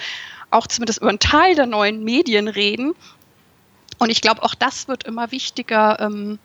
auch 0.50 0.66
zumindest 0.66 1.00
über 1.00 1.10
einen 1.10 1.20
Teil 1.20 1.54
der 1.54 1.66
neuen 1.66 2.02
Medien 2.02 2.48
reden. 2.48 2.94
Und 4.00 4.08
ich 4.08 4.22
glaube, 4.22 4.42
auch 4.42 4.54
das 4.54 4.88
wird 4.88 5.04
immer 5.04 5.30
wichtiger, 5.30 6.00
ähm, 6.00 6.38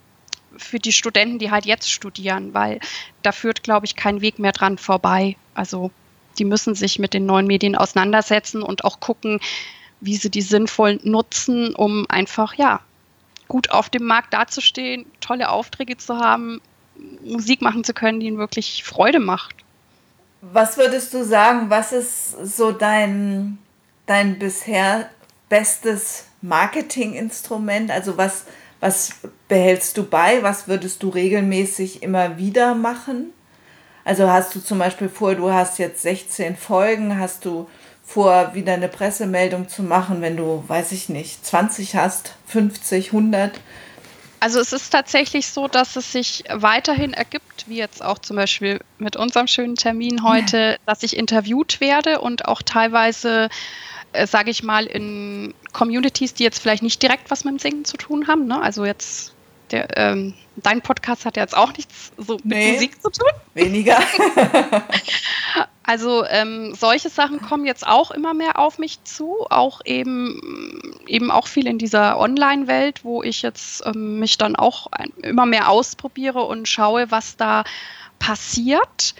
für 0.57 0.77
die 0.77 0.91
Studenten, 0.91 1.39
die 1.39 1.51
halt 1.51 1.65
jetzt 1.65 1.89
studieren, 1.89 2.53
weil 2.53 2.79
da 3.23 3.31
führt, 3.31 3.63
glaube 3.63 3.85
ich, 3.85 3.95
kein 3.95 4.21
Weg 4.21 4.39
mehr 4.39 4.51
dran 4.51 4.77
vorbei. 4.77 5.37
Also 5.53 5.91
die 6.37 6.45
müssen 6.45 6.75
sich 6.75 6.99
mit 6.99 7.13
den 7.13 7.25
neuen 7.25 7.47
Medien 7.47 7.75
auseinandersetzen 7.75 8.61
und 8.61 8.83
auch 8.83 8.99
gucken, 8.99 9.39
wie 10.01 10.15
sie 10.15 10.29
die 10.29 10.41
sinnvoll 10.41 10.99
nutzen, 11.03 11.73
um 11.73 12.05
einfach, 12.09 12.55
ja, 12.55 12.81
gut 13.47 13.71
auf 13.71 13.89
dem 13.89 14.03
Markt 14.03 14.33
dazustehen, 14.33 15.05
tolle 15.21 15.49
Aufträge 15.49 15.97
zu 15.97 16.17
haben, 16.17 16.61
Musik 17.23 17.61
machen 17.61 17.83
zu 17.83 17.93
können, 17.93 18.19
die 18.19 18.27
ihnen 18.27 18.37
wirklich 18.37 18.83
Freude 18.83 19.19
macht. 19.19 19.55
Was 20.41 20.77
würdest 20.77 21.13
du 21.13 21.23
sagen, 21.23 21.69
was 21.69 21.93
ist 21.93 22.57
so 22.57 22.71
dein, 22.71 23.57
dein 24.05 24.39
bisher 24.39 25.09
bestes 25.49 26.25
Marketinginstrument? 26.41 27.91
Also 27.91 28.17
was, 28.17 28.45
was 28.79 29.13
behältst 29.47 29.97
du 29.97 30.03
bei? 30.03 30.43
Was 30.43 30.67
würdest 30.67 31.03
du 31.03 31.09
regelmäßig 31.09 32.03
immer 32.03 32.37
wieder 32.37 32.75
machen? 32.75 33.33
Also 34.03 34.29
hast 34.29 34.53
du 34.53 34.59
zum 34.59 34.79
Beispiel 34.79 35.09
vor, 35.09 35.35
du 35.35 35.51
hast 35.51 35.79
jetzt 35.79 36.03
16 36.03 36.55
Folgen, 36.55 37.19
hast 37.19 37.45
du 37.45 37.67
vor, 38.05 38.53
wieder 38.53 38.73
eine 38.73 38.87
Pressemeldung 38.87 39.67
zu 39.67 39.81
machen, 39.81 40.21
wenn 40.21 40.37
du, 40.37 40.63
weiß 40.67 40.91
ich 40.91 41.09
nicht, 41.09 41.43
20 41.43 41.95
hast, 41.95 42.35
50, 42.45 43.07
100? 43.07 43.59
Also 44.39 44.59
es 44.59 44.73
ist 44.73 44.91
tatsächlich 44.91 45.47
so, 45.47 45.67
dass 45.67 45.95
es 45.95 46.11
sich 46.11 46.43
weiterhin 46.53 47.13
ergibt, 47.13 47.67
wie 47.67 47.77
jetzt 47.77 48.03
auch 48.03 48.19
zum 48.19 48.35
Beispiel 48.35 48.79
mit 48.99 49.15
unserem 49.15 49.47
schönen 49.47 49.75
Termin 49.75 50.21
heute, 50.23 50.77
dass 50.85 51.01
ich 51.01 51.17
interviewt 51.17 51.81
werde 51.81 52.21
und 52.21 52.47
auch 52.47 52.61
teilweise 52.61 53.49
äh, 54.15 54.27
sage 54.27 54.51
ich 54.51 54.63
mal, 54.63 54.85
in 54.85 55.53
Communities, 55.73 56.33
die 56.33 56.43
jetzt 56.43 56.59
vielleicht 56.59 56.83
nicht 56.83 57.01
direkt 57.01 57.31
was 57.31 57.43
mit 57.43 57.53
dem 57.53 57.59
Singen 57.59 57.85
zu 57.85 57.97
tun 57.97 58.27
haben. 58.27 58.47
Ne? 58.47 58.61
Also 58.61 58.85
jetzt, 58.85 59.33
der, 59.71 59.97
ähm, 59.97 60.33
dein 60.55 60.81
Podcast 60.81 61.25
hat 61.25 61.37
ja 61.37 61.43
jetzt 61.43 61.55
auch 61.55 61.73
nichts 61.75 62.11
so 62.17 62.35
mit 62.35 62.45
nee, 62.45 62.73
Musik 62.73 63.01
zu 63.01 63.09
tun. 63.09 63.29
Weniger. 63.53 63.97
also 65.83 66.25
ähm, 66.25 66.73
solche 66.75 67.09
Sachen 67.09 67.41
kommen 67.41 67.65
jetzt 67.65 67.85
auch 67.85 68.11
immer 68.11 68.33
mehr 68.33 68.59
auf 68.59 68.77
mich 68.77 69.03
zu, 69.03 69.45
auch 69.49 69.81
eben, 69.85 70.95
eben 71.07 71.31
auch 71.31 71.47
viel 71.47 71.67
in 71.67 71.77
dieser 71.77 72.17
Online-Welt, 72.19 73.03
wo 73.03 73.23
ich 73.23 73.41
jetzt 73.41 73.85
ähm, 73.85 74.19
mich 74.19 74.37
dann 74.37 74.55
auch 74.55 74.87
immer 75.21 75.45
mehr 75.45 75.69
ausprobiere 75.69 76.41
und 76.43 76.67
schaue, 76.67 77.11
was 77.11 77.37
da 77.37 77.63
passiert. 78.19 79.15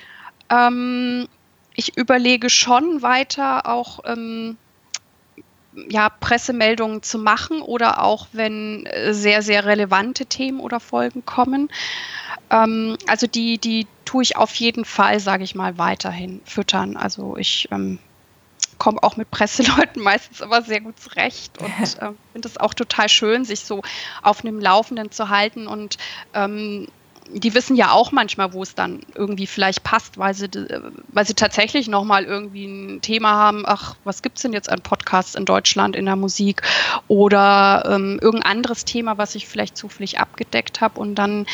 Ähm, 0.49 1.27
ich 1.75 1.97
überlege 1.97 2.49
schon 2.49 3.01
weiter 3.01 3.67
auch 3.67 3.99
ähm, 4.05 4.57
ja, 5.89 6.09
Pressemeldungen 6.09 7.03
zu 7.03 7.17
machen 7.17 7.61
oder 7.61 8.03
auch 8.03 8.27
wenn 8.31 8.85
äh, 8.85 9.13
sehr, 9.13 9.41
sehr 9.41 9.65
relevante 9.65 10.25
Themen 10.25 10.59
oder 10.59 10.79
Folgen 10.79 11.25
kommen. 11.25 11.69
Ähm, 12.49 12.97
also 13.07 13.27
die, 13.27 13.57
die 13.57 13.87
tue 14.05 14.23
ich 14.23 14.37
auf 14.37 14.55
jeden 14.55 14.85
Fall, 14.85 15.19
sage 15.19 15.43
ich 15.43 15.55
mal, 15.55 15.77
weiterhin 15.77 16.41
füttern. 16.45 16.97
Also 16.97 17.37
ich 17.37 17.67
ähm, 17.71 17.99
komme 18.77 19.01
auch 19.03 19.17
mit 19.17 19.31
Presseleuten 19.31 20.01
meistens 20.03 20.41
immer 20.41 20.61
sehr 20.61 20.81
gut 20.81 20.99
zurecht 20.99 21.57
und 21.59 21.67
äh, 22.01 22.11
finde 22.33 22.47
es 22.47 22.57
auch 22.57 22.73
total 22.73 23.09
schön, 23.09 23.45
sich 23.45 23.61
so 23.61 23.81
auf 24.21 24.43
einem 24.43 24.59
Laufenden 24.59 25.11
zu 25.11 25.29
halten 25.29 25.67
und 25.67 25.97
ähm, 26.33 26.87
die 27.31 27.53
wissen 27.53 27.75
ja 27.75 27.91
auch 27.91 28.11
manchmal, 28.11 28.53
wo 28.53 28.61
es 28.61 28.75
dann 28.75 29.01
irgendwie 29.15 29.47
vielleicht 29.47 29.83
passt, 29.83 30.17
weil 30.17 30.33
sie, 30.33 30.49
weil 31.07 31.25
sie 31.25 31.33
tatsächlich 31.33 31.87
nochmal 31.87 32.23
irgendwie 32.23 32.65
ein 32.65 33.01
Thema 33.01 33.31
haben, 33.31 33.63
ach, 33.65 33.95
was 34.03 34.21
gibt 34.21 34.37
es 34.37 34.43
denn 34.43 34.53
jetzt 34.53 34.69
an 34.69 34.81
Podcasts 34.81 35.35
in 35.35 35.45
Deutschland 35.45 35.95
in 35.95 36.05
der 36.05 36.15
Musik 36.15 36.61
oder 37.07 37.83
ähm, 37.87 38.19
irgendein 38.21 38.51
anderes 38.51 38.85
Thema, 38.85 39.17
was 39.17 39.35
ich 39.35 39.47
vielleicht 39.47 39.75
zufällig 39.75 40.19
abgedeckt 40.19 40.81
habe 40.81 40.99
und 40.99 41.15
dann, 41.15 41.47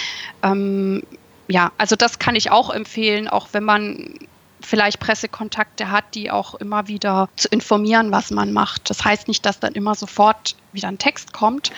ähm, 0.43 1.03
ja, 1.47 1.71
also 1.77 1.95
das 1.95 2.19
kann 2.19 2.36
ich 2.36 2.51
auch 2.51 2.69
empfehlen, 2.69 3.27
auch 3.27 3.49
wenn 3.53 3.63
man 3.63 4.19
vielleicht 4.63 4.99
Pressekontakte 4.99 5.89
hat, 5.89 6.05
die 6.13 6.31
auch 6.31 6.55
immer 6.55 6.88
wieder 6.88 7.29
zu 7.36 7.47
informieren, 7.47 8.12
was 8.12 8.31
man 8.31 8.53
macht. 8.53 8.89
Das 8.89 9.03
heißt 9.03 9.27
nicht, 9.27 9.45
dass 9.45 9.60
dann 9.60 9.73
immer 9.73 9.95
sofort 9.95 10.55
wieder 10.71 10.88
ein 10.88 10.97
Text 10.97 11.34
kommt, 11.34 11.71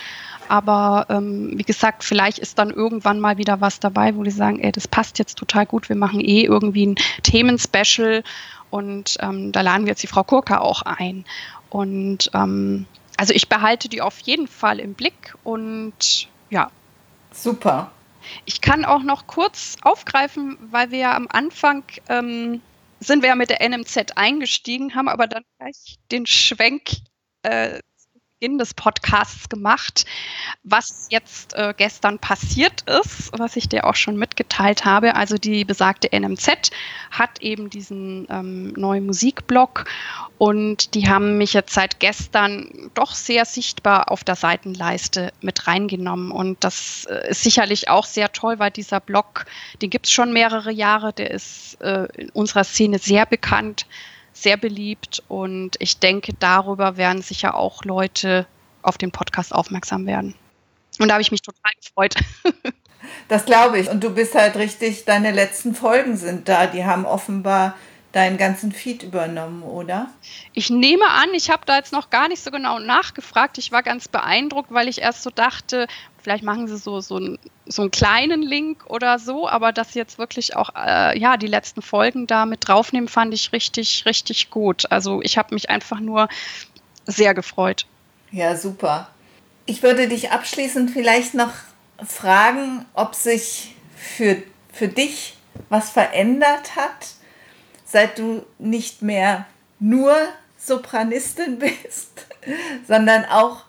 aber 0.48 1.06
ähm, 1.08 1.52
wie 1.54 1.64
gesagt, 1.64 2.04
vielleicht 2.04 2.38
ist 2.38 2.58
dann 2.58 2.70
irgendwann 2.70 3.20
mal 3.20 3.38
wieder 3.38 3.60
was 3.60 3.80
dabei, 3.80 4.14
wo 4.16 4.22
die 4.22 4.30
sagen, 4.30 4.60
ey, 4.60 4.72
das 4.72 4.88
passt 4.88 5.18
jetzt 5.18 5.36
total 5.36 5.66
gut, 5.66 5.88
wir 5.88 5.96
machen 5.96 6.20
eh 6.20 6.42
irgendwie 6.42 6.86
ein 6.86 6.96
Themenspecial 7.22 8.22
und 8.70 9.16
ähm, 9.20 9.52
da 9.52 9.60
laden 9.60 9.86
wir 9.86 9.90
jetzt 9.92 10.02
die 10.02 10.08
Frau 10.08 10.24
Kurka 10.24 10.58
auch 10.58 10.82
ein. 10.82 11.24
Und 11.70 12.30
ähm, 12.34 12.86
also 13.16 13.32
ich 13.32 13.48
behalte 13.48 13.88
die 13.88 14.02
auf 14.02 14.18
jeden 14.20 14.48
Fall 14.48 14.80
im 14.80 14.94
Blick 14.94 15.34
und 15.44 16.28
ja. 16.50 16.70
Super. 17.32 17.90
Ich 18.44 18.60
kann 18.60 18.84
auch 18.84 19.02
noch 19.02 19.26
kurz 19.26 19.76
aufgreifen, 19.82 20.56
weil 20.70 20.90
wir 20.90 20.98
ja 20.98 21.16
am 21.16 21.28
Anfang 21.30 21.84
ähm, 22.08 22.62
sind 23.00 23.22
wir 23.22 23.28
ja 23.30 23.34
mit 23.34 23.50
der 23.50 23.68
NMZ 23.68 24.16
eingestiegen, 24.16 24.94
haben 24.94 25.08
aber 25.08 25.26
dann 25.26 25.44
gleich 25.58 25.98
den 26.10 26.26
Schwenk 26.26 26.90
äh, 27.42 27.80
Beginn 28.44 28.58
des 28.58 28.74
Podcasts 28.74 29.48
gemacht, 29.48 30.04
was 30.64 31.06
jetzt 31.08 31.54
äh, 31.54 31.72
gestern 31.74 32.18
passiert 32.18 32.82
ist, 32.82 33.32
was 33.38 33.56
ich 33.56 33.70
dir 33.70 33.86
auch 33.86 33.94
schon 33.94 34.18
mitgeteilt 34.18 34.84
habe. 34.84 35.14
Also 35.14 35.38
die 35.38 35.64
besagte 35.64 36.10
NMZ 36.12 36.70
hat 37.10 37.40
eben 37.40 37.70
diesen 37.70 38.26
ähm, 38.28 38.74
neuen 38.74 39.06
Musikblog 39.06 39.86
und 40.36 40.94
die 40.94 41.08
haben 41.08 41.38
mich 41.38 41.54
jetzt 41.54 41.72
seit 41.72 42.00
gestern 42.00 42.90
doch 42.92 43.14
sehr 43.14 43.46
sichtbar 43.46 44.10
auf 44.12 44.24
der 44.24 44.36
Seitenleiste 44.36 45.32
mit 45.40 45.66
reingenommen. 45.66 46.30
Und 46.30 46.62
das 46.64 47.06
äh, 47.08 47.30
ist 47.30 47.44
sicherlich 47.44 47.88
auch 47.88 48.04
sehr 48.04 48.30
toll, 48.30 48.58
weil 48.58 48.70
dieser 48.70 49.00
Blog, 49.00 49.46
den 49.80 49.88
gibt 49.88 50.04
es 50.04 50.12
schon 50.12 50.34
mehrere 50.34 50.70
Jahre, 50.70 51.14
der 51.14 51.30
ist 51.30 51.80
äh, 51.80 52.08
in 52.18 52.28
unserer 52.28 52.64
Szene 52.64 52.98
sehr 52.98 53.24
bekannt 53.24 53.86
sehr 54.34 54.58
beliebt 54.58 55.22
und 55.28 55.76
ich 55.78 55.98
denke, 56.00 56.34
darüber 56.38 56.98
werden 56.98 57.22
sicher 57.22 57.54
auch 57.54 57.84
Leute 57.84 58.46
auf 58.82 58.98
den 58.98 59.10
Podcast 59.10 59.54
aufmerksam 59.54 60.06
werden. 60.06 60.34
Und 60.98 61.08
da 61.08 61.14
habe 61.14 61.22
ich 61.22 61.30
mich 61.30 61.42
total 61.42 61.72
gefreut. 61.80 62.14
Das 63.28 63.44
glaube 63.44 63.78
ich. 63.78 63.90
Und 63.90 64.02
du 64.02 64.10
bist 64.10 64.34
halt 64.34 64.56
richtig, 64.56 65.04
deine 65.04 65.30
letzten 65.30 65.74
Folgen 65.74 66.16
sind 66.16 66.48
da. 66.48 66.66
Die 66.66 66.84
haben 66.84 67.04
offenbar 67.04 67.74
deinen 68.14 68.38
ganzen 68.38 68.70
Feed 68.70 69.02
übernommen, 69.02 69.64
oder? 69.64 70.08
Ich 70.52 70.70
nehme 70.70 71.08
an, 71.08 71.30
ich 71.34 71.50
habe 71.50 71.62
da 71.66 71.76
jetzt 71.76 71.92
noch 71.92 72.10
gar 72.10 72.28
nicht 72.28 72.42
so 72.42 72.52
genau 72.52 72.78
nachgefragt. 72.78 73.58
Ich 73.58 73.72
war 73.72 73.82
ganz 73.82 74.06
beeindruckt, 74.06 74.72
weil 74.72 74.88
ich 74.88 75.00
erst 75.00 75.24
so 75.24 75.30
dachte, 75.30 75.88
vielleicht 76.22 76.44
machen 76.44 76.68
sie 76.68 76.76
so, 76.76 77.00
so, 77.00 77.18
ein, 77.18 77.38
so 77.66 77.82
einen 77.82 77.90
kleinen 77.90 78.40
Link 78.40 78.84
oder 78.86 79.18
so, 79.18 79.48
aber 79.48 79.72
dass 79.72 79.92
sie 79.92 79.98
jetzt 79.98 80.18
wirklich 80.18 80.54
auch 80.54 80.70
äh, 80.76 81.18
ja, 81.18 81.36
die 81.36 81.48
letzten 81.48 81.82
Folgen 81.82 82.28
da 82.28 82.46
mit 82.46 82.68
draufnehmen, 82.68 83.08
fand 83.08 83.34
ich 83.34 83.52
richtig, 83.52 84.04
richtig 84.06 84.50
gut. 84.50 84.90
Also 84.90 85.20
ich 85.20 85.36
habe 85.36 85.52
mich 85.52 85.68
einfach 85.68 85.98
nur 85.98 86.28
sehr 87.06 87.34
gefreut. 87.34 87.84
Ja, 88.30 88.56
super. 88.56 89.08
Ich 89.66 89.82
würde 89.82 90.06
dich 90.06 90.30
abschließend 90.30 90.92
vielleicht 90.92 91.34
noch 91.34 91.52
fragen, 92.06 92.84
ob 92.94 93.16
sich 93.16 93.74
für, 93.96 94.36
für 94.72 94.86
dich 94.86 95.34
was 95.68 95.90
verändert 95.90 96.76
hat 96.76 97.14
seit 97.94 98.18
du 98.18 98.44
nicht 98.58 99.02
mehr 99.02 99.46
nur 99.78 100.16
Sopranistin 100.58 101.58
bist, 101.84 102.26
sondern 102.88 103.24
auch, 103.26 103.62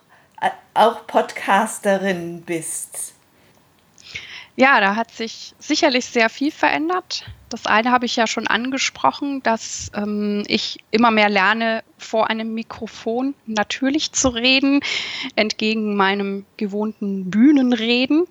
auch 0.73 1.05
Podcasterin 1.05 2.41
bist? 2.41 3.13
Ja, 4.55 4.79
da 4.79 4.95
hat 4.95 5.11
sich 5.11 5.53
sicherlich 5.59 6.05
sehr 6.05 6.29
viel 6.29 6.49
verändert. 6.49 7.25
Das 7.49 7.67
eine 7.67 7.91
habe 7.91 8.07
ich 8.07 8.15
ja 8.15 8.25
schon 8.25 8.47
angesprochen, 8.47 9.43
dass 9.43 9.91
ähm, 9.93 10.43
ich 10.47 10.79
immer 10.89 11.11
mehr 11.11 11.29
lerne, 11.29 11.83
vor 11.99 12.27
einem 12.29 12.55
Mikrofon 12.55 13.35
natürlich 13.45 14.11
zu 14.13 14.29
reden, 14.29 14.79
entgegen 15.35 15.95
meinem 15.95 16.47
gewohnten 16.57 17.29
Bühnenreden. 17.29 18.23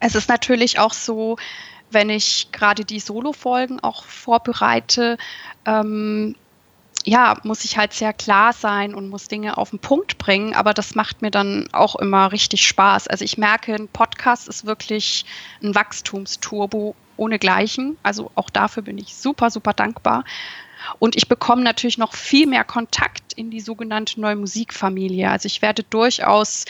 Es 0.00 0.14
ist 0.14 0.30
natürlich 0.30 0.78
auch 0.78 0.94
so, 0.94 1.36
wenn 1.92 2.10
ich 2.10 2.50
gerade 2.52 2.84
die 2.84 3.00
Solo-Folgen 3.00 3.80
auch 3.80 4.04
vorbereite, 4.04 5.18
ähm, 5.66 6.34
ja, 7.04 7.36
muss 7.42 7.64
ich 7.64 7.76
halt 7.76 7.92
sehr 7.92 8.12
klar 8.12 8.52
sein 8.52 8.94
und 8.94 9.08
muss 9.08 9.28
Dinge 9.28 9.58
auf 9.58 9.70
den 9.70 9.80
Punkt 9.80 10.18
bringen, 10.18 10.54
aber 10.54 10.72
das 10.72 10.94
macht 10.94 11.20
mir 11.20 11.30
dann 11.30 11.68
auch 11.72 11.96
immer 11.96 12.30
richtig 12.30 12.66
Spaß. 12.66 13.08
Also 13.08 13.24
ich 13.24 13.38
merke, 13.38 13.74
ein 13.74 13.88
Podcast 13.88 14.48
ist 14.48 14.66
wirklich 14.66 15.24
ein 15.62 15.74
Wachstumsturbo 15.74 16.94
ohnegleichen. 17.16 17.96
Also 18.02 18.30
auch 18.34 18.50
dafür 18.50 18.82
bin 18.82 18.98
ich 18.98 19.16
super, 19.16 19.50
super 19.50 19.72
dankbar. 19.72 20.24
Und 20.98 21.16
ich 21.16 21.28
bekomme 21.28 21.62
natürlich 21.62 21.98
noch 21.98 22.14
viel 22.14 22.46
mehr 22.46 22.64
Kontakt 22.64 23.32
in 23.34 23.50
die 23.50 23.60
sogenannte 23.60 24.20
Neue 24.20 24.36
Musikfamilie. 24.36 25.30
Also 25.30 25.46
ich 25.46 25.62
werde 25.62 25.82
durchaus 25.84 26.64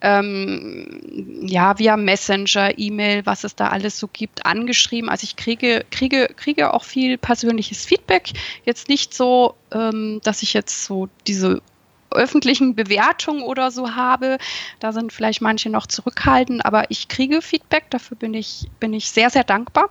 ähm, 0.00 1.40
ja 1.42 1.78
via 1.78 1.96
Messenger, 1.96 2.78
E-Mail, 2.78 3.26
was 3.26 3.44
es 3.44 3.54
da 3.54 3.68
alles 3.68 3.98
so 3.98 4.08
gibt, 4.08 4.46
angeschrieben. 4.46 5.08
Also 5.08 5.24
ich 5.24 5.36
kriege, 5.36 5.84
kriege, 5.90 6.28
kriege 6.36 6.74
auch 6.74 6.84
viel 6.84 7.18
persönliches 7.18 7.84
Feedback. 7.84 8.30
Jetzt 8.64 8.88
nicht 8.88 9.14
so, 9.14 9.54
ähm, 9.72 10.20
dass 10.22 10.42
ich 10.42 10.54
jetzt 10.54 10.84
so 10.84 11.08
diese 11.26 11.62
öffentlichen 12.10 12.74
Bewertungen 12.74 13.42
oder 13.42 13.70
so 13.70 13.94
habe. 13.94 14.38
Da 14.80 14.92
sind 14.92 15.12
vielleicht 15.12 15.42
manche 15.42 15.68
noch 15.70 15.86
zurückhaltend, 15.86 16.64
aber 16.64 16.90
ich 16.90 17.08
kriege 17.08 17.42
Feedback. 17.42 17.90
Dafür 17.90 18.16
bin 18.16 18.34
ich, 18.34 18.66
bin 18.80 18.94
ich 18.94 19.10
sehr, 19.10 19.30
sehr 19.30 19.44
dankbar 19.44 19.90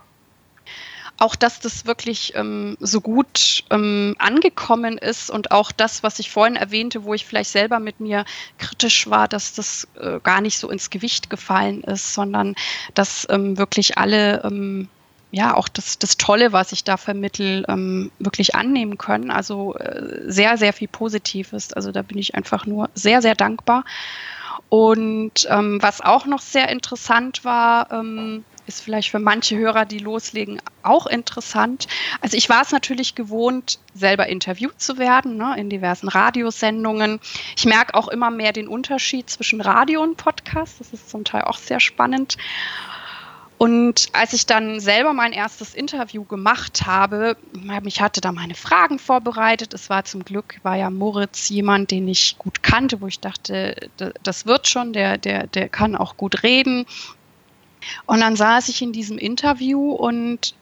auch, 1.18 1.34
dass 1.34 1.60
das 1.60 1.84
wirklich 1.84 2.32
ähm, 2.36 2.76
so 2.80 3.00
gut 3.00 3.64
ähm, 3.70 4.14
angekommen 4.18 4.98
ist 4.98 5.30
und 5.30 5.50
auch 5.50 5.72
das, 5.72 6.02
was 6.02 6.18
ich 6.18 6.30
vorhin 6.30 6.56
erwähnte, 6.56 7.04
wo 7.04 7.12
ich 7.14 7.26
vielleicht 7.26 7.50
selber 7.50 7.80
mit 7.80 8.00
mir 8.00 8.24
kritisch 8.58 9.10
war, 9.10 9.28
dass 9.28 9.52
das 9.54 9.88
äh, 10.00 10.20
gar 10.20 10.40
nicht 10.40 10.58
so 10.58 10.70
ins 10.70 10.90
Gewicht 10.90 11.28
gefallen 11.28 11.82
ist, 11.82 12.14
sondern 12.14 12.54
dass 12.94 13.26
ähm, 13.30 13.58
wirklich 13.58 13.98
alle 13.98 14.44
ähm, 14.44 14.88
ja 15.30 15.54
auch 15.54 15.68
das, 15.68 15.98
das 15.98 16.16
Tolle, 16.16 16.52
was 16.52 16.72
ich 16.72 16.84
da 16.84 16.96
vermittel, 16.96 17.64
ähm, 17.68 18.10
wirklich 18.18 18.54
annehmen 18.54 18.96
können. 18.96 19.30
Also 19.30 19.74
äh, 19.74 20.22
sehr, 20.30 20.56
sehr 20.56 20.72
viel 20.72 20.88
Positives. 20.88 21.72
Also 21.72 21.92
da 21.92 22.02
bin 22.02 22.18
ich 22.18 22.34
einfach 22.34 22.64
nur 22.64 22.90
sehr, 22.94 23.22
sehr 23.22 23.34
dankbar. 23.34 23.84
Und 24.68 25.46
ähm, 25.48 25.78
was 25.80 26.00
auch 26.00 26.26
noch 26.26 26.40
sehr 26.40 26.68
interessant 26.68 27.44
war, 27.44 27.90
ist 28.68 28.80
vielleicht 28.80 29.10
für 29.10 29.18
manche 29.18 29.56
Hörer, 29.56 29.84
die 29.84 29.98
loslegen, 29.98 30.60
auch 30.82 31.06
interessant. 31.06 31.86
Also 32.20 32.36
ich 32.36 32.48
war 32.48 32.62
es 32.62 32.70
natürlich 32.70 33.14
gewohnt, 33.14 33.78
selber 33.94 34.26
interviewt 34.26 34.80
zu 34.80 34.98
werden 34.98 35.36
ne, 35.36 35.54
in 35.58 35.70
diversen 35.70 36.08
Radiosendungen. 36.08 37.20
Ich 37.56 37.64
merke 37.64 37.94
auch 37.94 38.08
immer 38.08 38.30
mehr 38.30 38.52
den 38.52 38.68
Unterschied 38.68 39.28
zwischen 39.30 39.60
Radio 39.60 40.02
und 40.02 40.16
Podcast. 40.16 40.80
Das 40.80 40.92
ist 40.92 41.10
zum 41.10 41.24
Teil 41.24 41.42
auch 41.42 41.58
sehr 41.58 41.80
spannend. 41.80 42.36
Und 43.58 44.10
als 44.12 44.32
ich 44.34 44.46
dann 44.46 44.78
selber 44.78 45.12
mein 45.12 45.32
erstes 45.32 45.74
Interview 45.74 46.22
gemacht 46.22 46.86
habe, 46.86 47.36
ich 47.84 48.00
hatte 48.00 48.20
da 48.20 48.30
meine 48.30 48.54
Fragen 48.54 49.00
vorbereitet. 49.00 49.74
Es 49.74 49.90
war 49.90 50.04
zum 50.04 50.24
Glück, 50.24 50.60
war 50.62 50.76
ja 50.76 50.90
Moritz 50.90 51.48
jemand, 51.48 51.90
den 51.90 52.06
ich 52.06 52.38
gut 52.38 52.62
kannte, 52.62 53.00
wo 53.00 53.08
ich 53.08 53.18
dachte, 53.18 53.90
das 54.22 54.46
wird 54.46 54.68
schon, 54.68 54.92
der, 54.92 55.18
der, 55.18 55.48
der 55.48 55.68
kann 55.68 55.96
auch 55.96 56.16
gut 56.16 56.44
reden. 56.44 56.86
Und 58.06 58.20
dann 58.20 58.36
saß 58.36 58.68
ich 58.68 58.82
in 58.82 58.92
diesem 58.92 59.18
Interview 59.18 59.92
und 59.92 60.54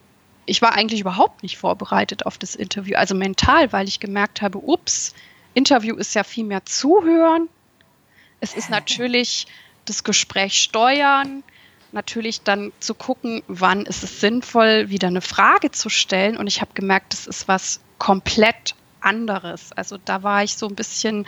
ich 0.47 0.63
war 0.63 0.75
eigentlich 0.75 1.01
überhaupt 1.01 1.43
nicht 1.43 1.59
vorbereitet 1.59 2.25
auf 2.25 2.39
das 2.39 2.55
Interview, 2.55 2.97
also 2.97 3.15
mental, 3.15 3.73
weil 3.73 3.89
ich 3.89 4.01
gemerkt 4.01 4.43
habe, 4.43 4.59
ups, 4.59 5.15
Interview 5.55 5.97
ist 5.97 6.15
ja 6.15 6.23
viel 6.23 6.45
mehr 6.45 6.65
zuhören. 6.65 7.49
Es 8.41 8.55
ist 8.55 8.71
natürlich 8.71 9.47
das 9.85 10.05
Gespräch 10.05 10.61
steuern, 10.61 11.43
natürlich 11.93 12.43
dann 12.43 12.73
zu 12.81 12.95
gucken, 12.95 13.43
wann 13.49 13.87
ist 13.87 14.03
es 14.03 14.21
sinnvoll, 14.21 14.89
wieder 14.91 15.09
eine 15.09 15.21
Frage 15.21 15.71
zu 15.71 15.89
stellen. 15.89 16.37
Und 16.37 16.47
ich 16.47 16.61
habe 16.61 16.73
gemerkt, 16.75 17.13
das 17.13 17.27
ist 17.27 17.49
was 17.49 17.81
komplett 17.99 18.75
anderes. 19.01 19.73
Also 19.73 19.99
da 20.05 20.23
war 20.23 20.45
ich 20.45 20.57
so 20.57 20.69
ein 20.69 20.75
bisschen 20.75 21.27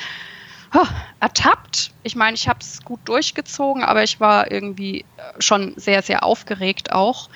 ertappt. 1.20 1.92
Ich 2.02 2.16
meine, 2.16 2.34
ich 2.34 2.48
habe 2.48 2.60
es 2.60 2.82
gut 2.84 3.00
durchgezogen, 3.04 3.82
aber 3.82 4.02
ich 4.02 4.20
war 4.20 4.50
irgendwie 4.50 5.00
äh, 5.00 5.40
schon 5.40 5.74
sehr, 5.76 6.02
sehr 6.02 6.24
aufgeregt 6.24 6.92
auch. 6.92 7.28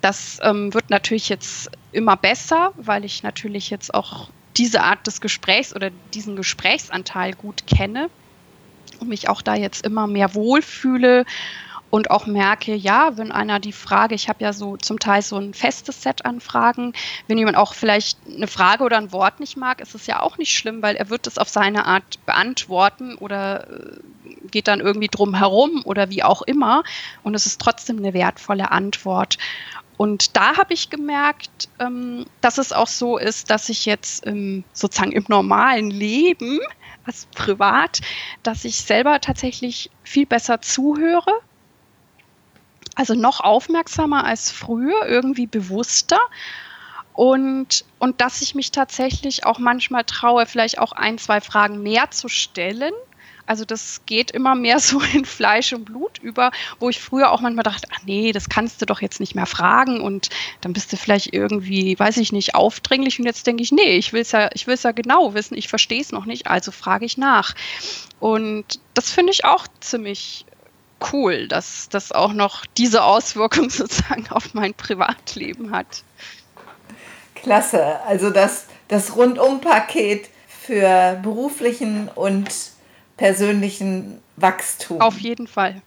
Das 0.00 0.38
ähm, 0.42 0.72
wird 0.74 0.90
natürlich 0.90 1.28
jetzt 1.28 1.70
immer 1.92 2.16
besser, 2.16 2.72
weil 2.76 3.04
ich 3.04 3.22
natürlich 3.22 3.70
jetzt 3.70 3.92
auch 3.94 4.28
diese 4.56 4.82
Art 4.82 5.06
des 5.06 5.20
Gesprächs 5.20 5.74
oder 5.74 5.90
diesen 6.14 6.36
Gesprächsanteil 6.36 7.34
gut 7.34 7.66
kenne 7.66 8.10
und 9.00 9.08
mich 9.08 9.28
auch 9.28 9.42
da 9.42 9.54
jetzt 9.54 9.84
immer 9.84 10.06
mehr 10.06 10.34
wohlfühle 10.34 11.24
und 11.90 12.10
auch 12.10 12.26
merke, 12.26 12.74
ja, 12.74 13.16
wenn 13.16 13.32
einer 13.32 13.60
die 13.60 13.72
Frage, 13.72 14.14
ich 14.14 14.28
habe 14.28 14.44
ja 14.44 14.52
so 14.52 14.76
zum 14.76 14.98
Teil 14.98 15.22
so 15.22 15.36
ein 15.36 15.54
festes 15.54 16.02
Set 16.02 16.24
an 16.24 16.40
Fragen, 16.40 16.92
wenn 17.26 17.38
jemand 17.38 17.56
auch 17.56 17.74
vielleicht 17.74 18.18
eine 18.26 18.46
Frage 18.46 18.84
oder 18.84 18.98
ein 18.98 19.12
Wort 19.12 19.40
nicht 19.40 19.56
mag, 19.56 19.80
ist 19.80 19.94
es 19.94 20.06
ja 20.06 20.20
auch 20.20 20.38
nicht 20.38 20.52
schlimm, 20.52 20.82
weil 20.82 20.96
er 20.96 21.08
wird 21.10 21.26
es 21.26 21.38
auf 21.38 21.48
seine 21.48 21.86
Art 21.86 22.24
beantworten 22.26 23.16
oder 23.16 23.68
äh, 23.70 23.98
geht 24.50 24.68
dann 24.68 24.80
irgendwie 24.80 25.08
drum 25.08 25.34
herum 25.34 25.82
oder 25.84 26.10
wie 26.10 26.22
auch 26.22 26.42
immer 26.42 26.82
und 27.22 27.34
es 27.34 27.46
ist 27.46 27.60
trotzdem 27.60 27.98
eine 27.98 28.12
wertvolle 28.12 28.70
Antwort. 28.70 29.38
Und 29.96 30.36
da 30.36 30.56
habe 30.56 30.74
ich 30.74 30.90
gemerkt, 30.90 31.68
ähm, 31.80 32.26
dass 32.40 32.58
es 32.58 32.72
auch 32.72 32.86
so 32.86 33.18
ist, 33.18 33.50
dass 33.50 33.68
ich 33.68 33.84
jetzt 33.84 34.24
sozusagen 34.72 35.12
im 35.12 35.24
normalen 35.28 35.90
Leben, 35.90 36.60
als 37.04 37.26
privat, 37.34 38.00
dass 38.42 38.64
ich 38.64 38.76
selber 38.76 39.20
tatsächlich 39.20 39.90
viel 40.04 40.26
besser 40.26 40.60
zuhöre 40.60 41.40
also 42.98 43.14
noch 43.14 43.38
aufmerksamer 43.38 44.24
als 44.24 44.50
früher, 44.50 45.06
irgendwie 45.06 45.46
bewusster. 45.46 46.18
Und, 47.12 47.84
und 48.00 48.20
dass 48.20 48.42
ich 48.42 48.56
mich 48.56 48.72
tatsächlich 48.72 49.46
auch 49.46 49.60
manchmal 49.60 50.02
traue, 50.02 50.46
vielleicht 50.46 50.80
auch 50.80 50.90
ein, 50.90 51.16
zwei 51.16 51.40
Fragen 51.40 51.80
mehr 51.80 52.10
zu 52.10 52.28
stellen. 52.28 52.92
Also 53.46 53.64
das 53.64 54.02
geht 54.06 54.32
immer 54.32 54.56
mehr 54.56 54.80
so 54.80 55.00
in 55.00 55.24
Fleisch 55.24 55.72
und 55.72 55.84
Blut 55.84 56.18
über, 56.18 56.50
wo 56.80 56.88
ich 56.88 57.00
früher 57.00 57.30
auch 57.30 57.40
manchmal 57.40 57.62
dachte, 57.62 57.86
ach 57.94 58.00
nee, 58.04 58.32
das 58.32 58.48
kannst 58.48 58.82
du 58.82 58.86
doch 58.86 59.00
jetzt 59.00 59.20
nicht 59.20 59.36
mehr 59.36 59.46
fragen 59.46 60.00
und 60.00 60.30
dann 60.60 60.72
bist 60.72 60.92
du 60.92 60.96
vielleicht 60.96 61.32
irgendwie, 61.32 61.96
weiß 61.96 62.16
ich 62.16 62.32
nicht, 62.32 62.56
aufdringlich 62.56 63.20
und 63.20 63.26
jetzt 63.26 63.46
denke 63.46 63.62
ich, 63.62 63.70
nee, 63.70 63.96
ich 63.96 64.12
will 64.12 64.22
es 64.22 64.32
ja, 64.32 64.50
ja 64.52 64.92
genau 64.92 65.34
wissen, 65.34 65.56
ich 65.56 65.68
verstehe 65.68 66.00
es 66.00 66.10
noch 66.10 66.26
nicht, 66.26 66.48
also 66.48 66.72
frage 66.72 67.06
ich 67.06 67.16
nach. 67.16 67.54
Und 68.18 68.80
das 68.94 69.12
finde 69.12 69.32
ich 69.32 69.44
auch 69.44 69.68
ziemlich 69.78 70.46
cool, 71.12 71.48
dass 71.48 71.88
das 71.88 72.12
auch 72.12 72.32
noch 72.32 72.66
diese 72.66 73.02
Auswirkung 73.02 73.70
sozusagen 73.70 74.26
auf 74.30 74.54
mein 74.54 74.74
Privatleben 74.74 75.72
hat. 75.72 76.02
Klasse, 77.34 78.00
also 78.06 78.30
das, 78.30 78.66
das 78.88 79.16
Rundumpaket 79.16 80.28
für 80.48 81.18
beruflichen 81.22 82.08
und 82.08 82.48
persönlichen 83.16 84.20
Wachstum. 84.36 85.00
Auf 85.00 85.18
jeden 85.18 85.46
Fall. 85.46 85.82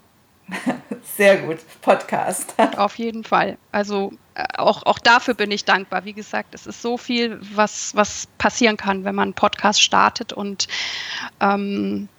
Sehr 1.18 1.38
gut, 1.38 1.60
Podcast. 1.82 2.54
Auf 2.78 2.98
jeden 2.98 3.24
Fall. 3.24 3.58
Also 3.72 4.12
äh, 4.36 4.44
auch, 4.58 4.84
auch 4.84 5.00
dafür 5.00 5.34
bin 5.34 5.52
ich 5.52 5.66
dankbar. 5.66 6.06
Wie 6.06 6.14
gesagt, 6.14 6.54
es 6.54 6.68
ist 6.68 6.82
so 6.82 6.98
viel, 6.98 7.40
was, 7.54 7.96
was 7.96 8.28
passieren 8.38 8.78
kann, 8.78 9.04
wenn 9.04 9.16
man 9.16 9.30
einen 9.30 9.34
Podcast 9.34 9.82
startet. 9.82 10.34
Und 10.34 10.68
ähm, 11.40 12.10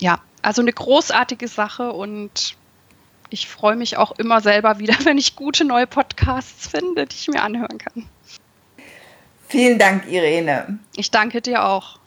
ja, 0.00 0.20
also 0.42 0.60
eine 0.60 0.72
großartige 0.72 1.48
Sache 1.48 1.92
und 1.92 2.56
ich 3.30 3.48
freue 3.48 3.76
mich 3.76 3.96
auch 3.96 4.12
immer 4.12 4.40
selber 4.40 4.78
wieder, 4.78 4.94
wenn 5.04 5.18
ich 5.18 5.36
gute 5.36 5.64
neue 5.64 5.86
Podcasts 5.86 6.66
finde, 6.66 7.06
die 7.06 7.16
ich 7.16 7.28
mir 7.28 7.42
anhören 7.42 7.78
kann. 7.78 8.08
Vielen 9.48 9.78
Dank, 9.78 10.10
Irene. 10.10 10.78
Ich 10.96 11.10
danke 11.10 11.40
dir 11.40 11.64
auch. 11.64 11.98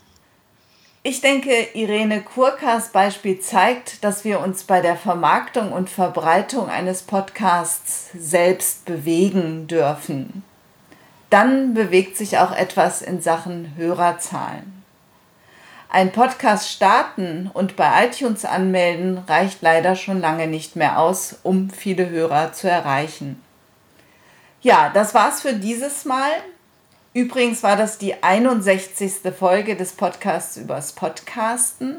Ich 1.03 1.21
denke, 1.21 1.51
Irene 1.75 2.21
Kurkas 2.21 2.91
Beispiel 2.91 3.39
zeigt, 3.39 4.03
dass 4.03 4.25
wir 4.25 4.39
uns 4.39 4.63
bei 4.63 4.81
der 4.81 4.95
Vermarktung 4.95 5.71
und 5.71 5.87
Verbreitung 5.87 6.67
eines 6.67 7.03
Podcasts 7.03 8.09
selbst 8.17 8.85
bewegen 8.85 9.67
dürfen. 9.67 10.43
Dann 11.29 11.75
bewegt 11.75 12.17
sich 12.17 12.39
auch 12.39 12.51
etwas 12.51 13.03
in 13.03 13.21
Sachen 13.21 13.73
Hörerzahlen. 13.75 14.74
Ein 15.89 16.11
Podcast 16.11 16.69
starten 16.69 17.49
und 17.53 17.75
bei 17.75 18.05
iTunes 18.05 18.43
anmelden 18.43 19.19
reicht 19.27 19.61
leider 19.61 19.95
schon 19.95 20.19
lange 20.19 20.47
nicht 20.47 20.75
mehr 20.75 20.99
aus, 20.99 21.37
um 21.43 21.69
viele 21.69 22.09
Hörer 22.09 22.53
zu 22.53 22.69
erreichen. 22.69 23.41
Ja, 24.61 24.89
das 24.93 25.13
war's 25.13 25.41
für 25.41 25.53
dieses 25.53 26.05
Mal. 26.05 26.31
Übrigens 27.13 27.63
war 27.63 27.77
das 27.77 27.97
die 27.97 28.21
61. 28.23 29.13
Folge 29.37 29.75
des 29.75 29.93
Podcasts 29.93 30.57
übers 30.57 30.93
Podcasten. 30.93 31.97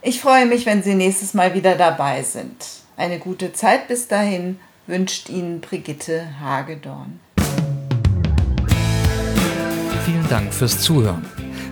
Ich 0.00 0.20
freue 0.20 0.46
mich, 0.46 0.64
wenn 0.64 0.82
Sie 0.82 0.94
nächstes 0.94 1.34
Mal 1.34 1.54
wieder 1.54 1.74
dabei 1.74 2.22
sind. 2.22 2.64
Eine 2.96 3.18
gute 3.18 3.52
Zeit 3.52 3.88
bis 3.88 4.08
dahin 4.08 4.58
wünscht 4.86 5.28
Ihnen 5.28 5.60
Brigitte 5.60 6.28
Hagedorn. 6.40 7.20
Vielen 10.04 10.28
Dank 10.30 10.54
fürs 10.54 10.80
Zuhören. 10.80 11.26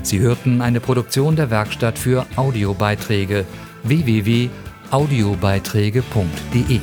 Sie 0.04 0.20
hörten 0.20 0.60
eine 0.60 0.78
Produktion 0.80 1.34
der 1.34 1.50
Werkstatt 1.50 1.98
für 1.98 2.26
Audiobeiträge 2.36 3.46
www.audiobeiträge.de. 3.84 6.80